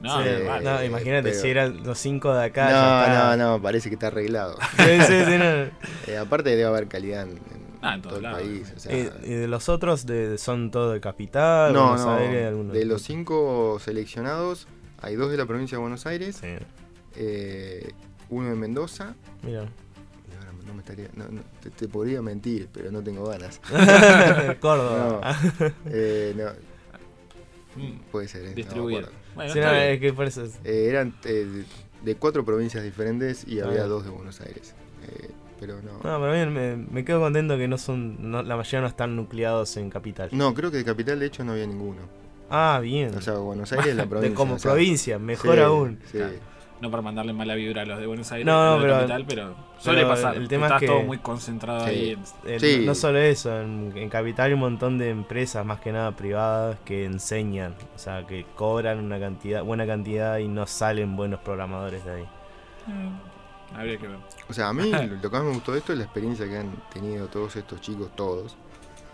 [0.00, 0.28] No, Sí,
[0.62, 2.70] no, imagínate pero- si eran los cinco de acá.
[2.70, 3.36] No, está.
[3.36, 4.56] no, no, parece que está arreglado.
[4.76, 5.78] Sí, sí, sí, no.
[6.12, 8.72] Eh, aparte debe haber calidad en, en Ah, en todo el país.
[8.76, 11.72] o sea, ¿Y, y de los otros de, son todo de capital?
[11.72, 12.14] no, Buenos no.
[12.14, 14.66] Aires, De los cinco seleccionados,
[15.00, 16.48] hay dos de la provincia de Buenos Aires, Sí,
[17.16, 17.90] eh,
[18.30, 19.14] uno de Mendoza.
[19.42, 19.68] mira.
[20.66, 23.60] no me estaría, no, no, te, te podría mentir, pero no tengo ganas.
[24.60, 25.36] Córdoba.
[25.60, 26.68] No, eh, no,
[27.76, 28.42] Mm, puede ser.
[28.44, 29.08] eh, no distribuido.
[29.38, 29.92] Bueno, Sí, está no, bien.
[29.92, 31.64] es que por eso es- Eh, eran eh,
[32.02, 34.74] de, cuatro provincias diferentes y había dos de Buenos Aires.
[35.08, 35.30] Eh,
[35.60, 35.92] pero no.
[35.92, 39.16] No, pero bien, me, me quedo contento que no son, no- la mayoría no están
[39.16, 40.28] nucleados en capital.
[40.32, 42.00] No, creo que de capital de hecho no había ninguno.
[42.50, 43.14] Ah, bien.
[43.14, 44.34] O sea, Buenos Aires es la De provincia.
[44.36, 45.98] como o sea, provincia, mejor sí, aún.
[46.10, 46.18] Sí.
[46.80, 50.02] No para mandarle mala vibra a los de Buenos Aires, No, pero- capital, pero suele
[50.02, 50.36] pero pasar.
[50.36, 51.90] el tema es estás que- todo muy concentrado Sí.
[51.90, 52.18] ahí.
[52.46, 52.82] en- Sí.
[52.86, 56.76] No solo eso, en, en Capital hay un montón de empresas, más que nada privadas,
[56.84, 62.04] que enseñan, o sea, que cobran una cantidad, buena cantidad y no salen buenos programadores
[62.04, 62.28] de ahí.
[63.74, 64.16] Habría que ver.
[64.48, 66.56] O sea, a mí lo que más me gustó de esto es la experiencia que
[66.58, 68.56] han tenido todos estos chicos, todos,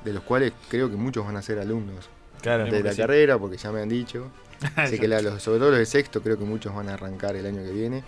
[0.05, 2.09] de los cuales creo que muchos van a ser alumnos
[2.41, 3.01] Claro, de la sí.
[3.01, 4.31] carrera, porque ya me han dicho.
[4.77, 7.37] Así que la- los- sobre todo los de sexto, creo que muchos van a arrancar
[7.37, 8.03] el año que viene,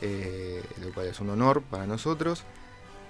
[0.00, 2.44] eh, lo cual es un honor para nosotros.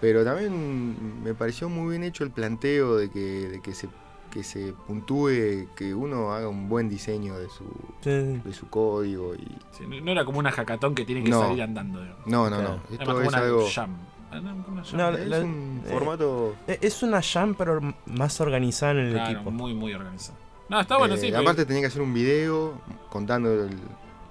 [0.01, 3.89] Pero también me pareció muy bien hecho el planteo de que, de que se
[4.33, 7.65] que se puntúe, que uno haga un buen diseño de su,
[8.01, 8.41] Sí, sí.
[8.43, 11.43] de su código y Sí, no- era como una hackathon que tiene que No.
[11.43, 12.01] salir andando.
[12.01, 12.27] digamos.
[12.27, 12.69] no, no, Claro.
[12.71, 12.75] no.
[12.75, 13.97] Era Esto más como es una algo jam.
[14.31, 14.97] Ah, una jam.
[14.97, 19.13] No, es la- un eh, formato E- Es una jam, pero más organizada en el
[19.13, 19.51] Claro, equipo.
[19.51, 20.39] muy, muy organizado.
[20.73, 21.27] No, está bueno, Eh, sí.
[21.29, 23.79] pero- aparte tenía que hacer un video contando el-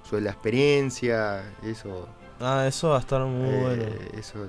[0.02, 2.08] sobre la experiencia, eso.
[2.40, 3.84] Ah, eso va a estar muy eh, bueno.
[4.18, 4.48] Eso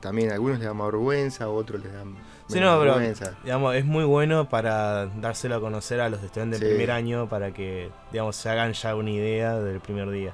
[0.00, 2.14] también a algunos les da más vergüenza, a otros les dan
[2.46, 3.34] Sí, menos no, pero vergüenza.
[3.42, 6.64] digamos, es muy bueno para dárselo a conocer a los estudiantes Sí.
[6.64, 10.32] del primer año para que, digamos, se hagan ya una idea del primer día.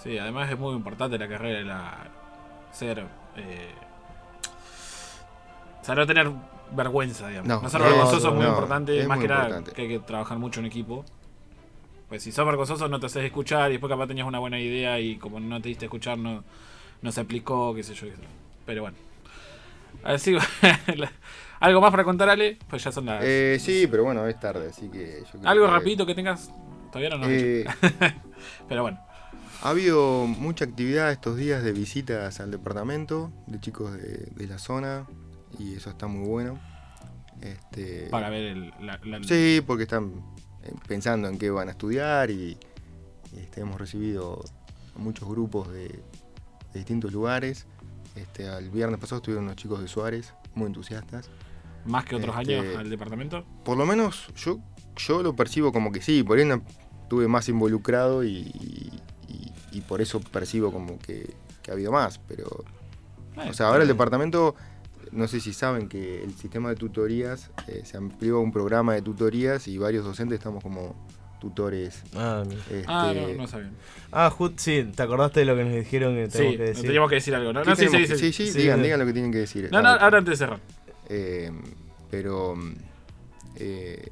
[0.00, 1.98] Sí, además es muy importante la carrera, la
[2.72, 3.04] ser.
[3.36, 3.72] Eh,
[5.80, 6.30] o sea, no tener
[6.72, 7.48] vergüenza, digamos.
[7.48, 9.98] No, No, ser vergonzoso es muy importante, es más muy que nada que hay que
[10.00, 11.04] trabajar mucho en equipo.
[12.08, 14.98] Pues si sos vergonzoso no te haces escuchar y después capaz tenías una buena idea
[14.98, 16.42] y como no te diste a escuchar no,
[17.02, 18.06] no se aplicó, qué sé yo.
[18.08, 18.28] qué sé yo.
[18.66, 18.96] Pero bueno.
[20.02, 20.36] Así,
[21.60, 23.22] algo más para contar, Ale, pues ya son las...
[23.24, 26.50] Eh, sí, pero bueno, es tarde, así que yo algo que- rapidito que tengas.
[26.90, 27.64] Todavía no has Eh.
[28.68, 28.98] Pero bueno.
[29.62, 34.58] Ha habido mucha actividad estos días de visitas al departamento de chicos de, de la
[34.58, 35.06] zona
[35.58, 36.58] y eso está muy bueno.
[37.40, 40.12] Este, Para ver el, la, la- Sí, porque están
[40.62, 42.58] eh, pensando en qué van a estudiar y,
[43.32, 44.44] y, este, hemos recibido
[44.96, 46.00] muchos grupos de, de
[46.74, 47.66] distintos lugares.
[48.16, 51.30] Este, el viernes pasado estuvieron unos chicos de Suárez muy entusiastas.
[51.86, 53.44] ¿Más que otros Este, años al departamento?
[53.64, 54.58] Por lo menos yo,
[54.96, 56.46] yo lo percibo como que sí, por ahí
[57.02, 59.00] estuve más involucrado y, y-
[59.72, 61.32] y por eso percibo como que,
[61.62, 62.64] que ha habido más, pero...
[63.36, 64.56] Eh, O sea, ahora el departamento,
[65.12, 68.94] no sé si saben que el sistema de tutorías eh, se amplió a un programa
[68.94, 70.94] de tutorías y varios docentes estamos como
[71.40, 72.02] tutores.
[72.14, 73.70] Ah, este, Ah, no, no sabía.
[74.12, 76.82] Ah, Jut, sí, ¿te acordaste de lo que nos dijeron que Sí, tenemos que decir?
[76.84, 77.62] teníamos que decir algo, ¿no?
[77.62, 78.16] ¿qué No, sí, sí, que- sí.
[78.16, 78.82] sí, sí, Sí, digan, sí.
[78.84, 79.68] digan lo que tienen que decir.
[79.72, 80.60] No, no, ahora antes de cerrar.
[81.08, 81.50] Eh,
[82.10, 82.54] pero
[83.56, 84.10] eh,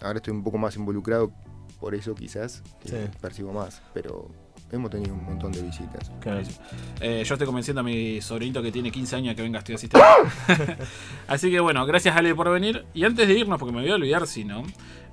[0.00, 1.32] ahora estoy un poco más involucrado,
[1.80, 2.96] por eso quizás Sí.
[3.20, 4.28] percibo más, pero
[4.74, 6.10] hemos tenido un montón de visitas.
[6.20, 6.42] Claro.
[7.00, 9.78] Eh, yo estoy convenciendo a mi sobrinito que tiene 15 años que venga a estudiar
[9.78, 10.04] sistema.
[11.28, 12.84] Así que bueno, gracias Ale por venir.
[12.94, 14.62] Y antes de irnos, porque me voy a olvidar si no,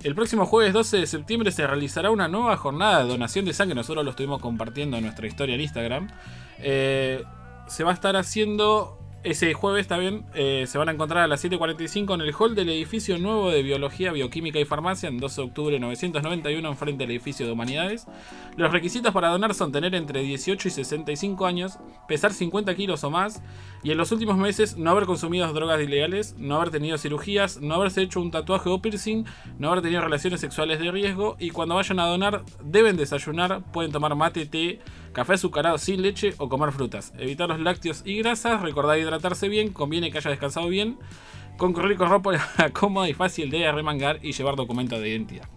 [0.03, 3.75] el próximo jueves 12 de septiembre se realizará una nueva jornada de donación de sangre.
[3.75, 6.09] Nosotros lo estuvimos compartiendo en nuestra historia en Instagram.
[6.59, 7.23] Eh,
[7.67, 10.25] se va a estar haciendo ese jueves también.
[10.33, 13.61] eh, se van a encontrar a las 7.45 en el hall del edificio nuevo de
[13.61, 18.07] Biología, Bioquímica y Farmacia en 12 de octubre de 991 enfrente del edificio de Humanidades.
[18.57, 23.09] Los requisitos para donar son tener entre 18 y 65 años, pesar 50 kilos o
[23.09, 23.41] más,
[23.83, 27.75] y en los últimos meses no haber consumido drogas ilegales, no haber tenido cirugías, no
[27.75, 29.25] haberse hecho un tatuaje o piercing,
[29.57, 33.91] no haber tenido relaciones sexuales de riesgo, y cuando vayan a donar deben desayunar, pueden
[33.91, 34.79] tomar mate, té,
[35.13, 37.13] café azucarado sin leche o comer frutas.
[37.17, 40.97] Evitar los lácteos y grasas, recordar hidratarse bien, conviene que haya descansado bien,
[41.57, 42.31] concurrir con ropa
[42.73, 45.47] cómoda y fácil de arremangar y llevar documento de identidad.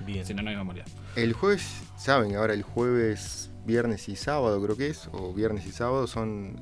[0.00, 0.24] Bien.
[0.24, 0.84] Si no, no hay memoria.
[1.16, 5.72] El jueves, saben, ahora el jueves, viernes y sábado creo que es, o viernes y
[5.72, 6.58] sábado son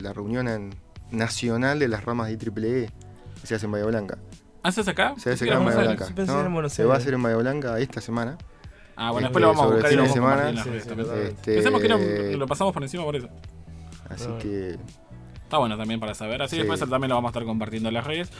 [0.00, 0.74] la reunión en-
[1.10, 2.90] nacional de las ramas de IEEE
[3.40, 4.18] que se hace en Bahía Blanca.
[4.62, 5.14] ¿Haces acá?
[5.16, 5.80] Se hace acá en Bahía.
[5.80, 6.68] Blanca.
[6.68, 8.36] Se va a hacer en Bahía Blanca esta semana.
[8.96, 10.48] Ah, bueno, Este, después lo vamos a sobre el buscar y lo a semana, compartir
[10.50, 11.08] en las sí, redes sí, también.
[11.08, 11.24] verdad.
[11.26, 13.28] Este, Pensamos que no, lo pasamos por encima por eso.
[14.10, 14.38] Así Ah.
[14.40, 14.78] que
[15.44, 16.42] Está bueno también para saber.
[16.42, 16.58] Así Sí.
[16.62, 18.30] después también lo vamos a estar compartiendo en las redes.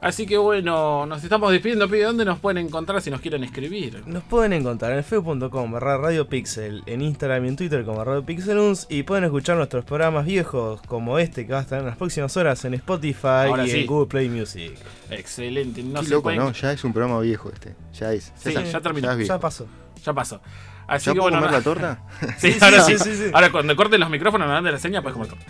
[0.00, 1.88] Así que bueno, nos estamos despidiendo.
[1.88, 4.04] Pide dónde nos pueden encontrar si nos quieren escribir.
[4.06, 8.24] Nos pueden encontrar en feu.com barra Radio Pixel, en Instagram y en Twitter como Radio
[8.24, 11.96] Pixeluns y pueden escuchar nuestros programas viejos como este que va a estar en las
[11.96, 13.80] próximas horas en Spotify Ahora y sí.
[13.80, 14.78] en Google Play Music.
[15.10, 15.82] Excelente.
[15.82, 16.52] No qué se loco, pueden- ¿no?
[16.52, 17.74] Ya es un programa viejo este.
[17.98, 18.32] Ya es.
[18.36, 19.18] Sí, está- ya terminó.
[19.20, 19.66] Ya pasó.
[20.04, 20.40] Ya pasó.
[20.86, 21.38] Así ¿Ya que puedo bueno.
[21.38, 22.02] comer no- la torta?
[22.38, 23.30] Sí, Sí, ahora sí, sí, sí, sí.
[23.34, 25.44] Ahora cuando corten los micrófonos, nos dan de la seña, puedes comer torta.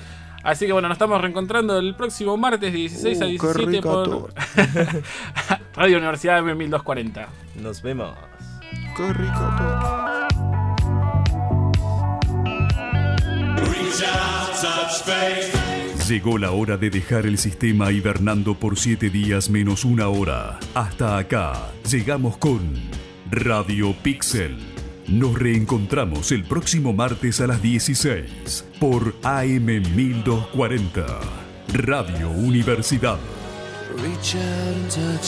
[0.49, 3.66] Así que bueno, nos estamos reencontrando el próximo martes de 16 a Uh, qué 17
[3.66, 4.32] rica por.
[5.74, 7.26] Radio Universidad M1240.
[7.57, 8.16] Nos vemos.
[8.96, 9.53] Qué rico.
[16.09, 20.59] Llegó la hora de dejar el sistema hibernando por 7 días menos una hora.
[20.72, 22.72] Hasta acá llegamos con
[23.30, 24.68] Radio Pixel.
[25.09, 31.06] Nos reencontramos el próximo martes a las 16 por AM1240,
[31.72, 33.16] Radio Universidad.
[33.96, 35.18] Reach out and.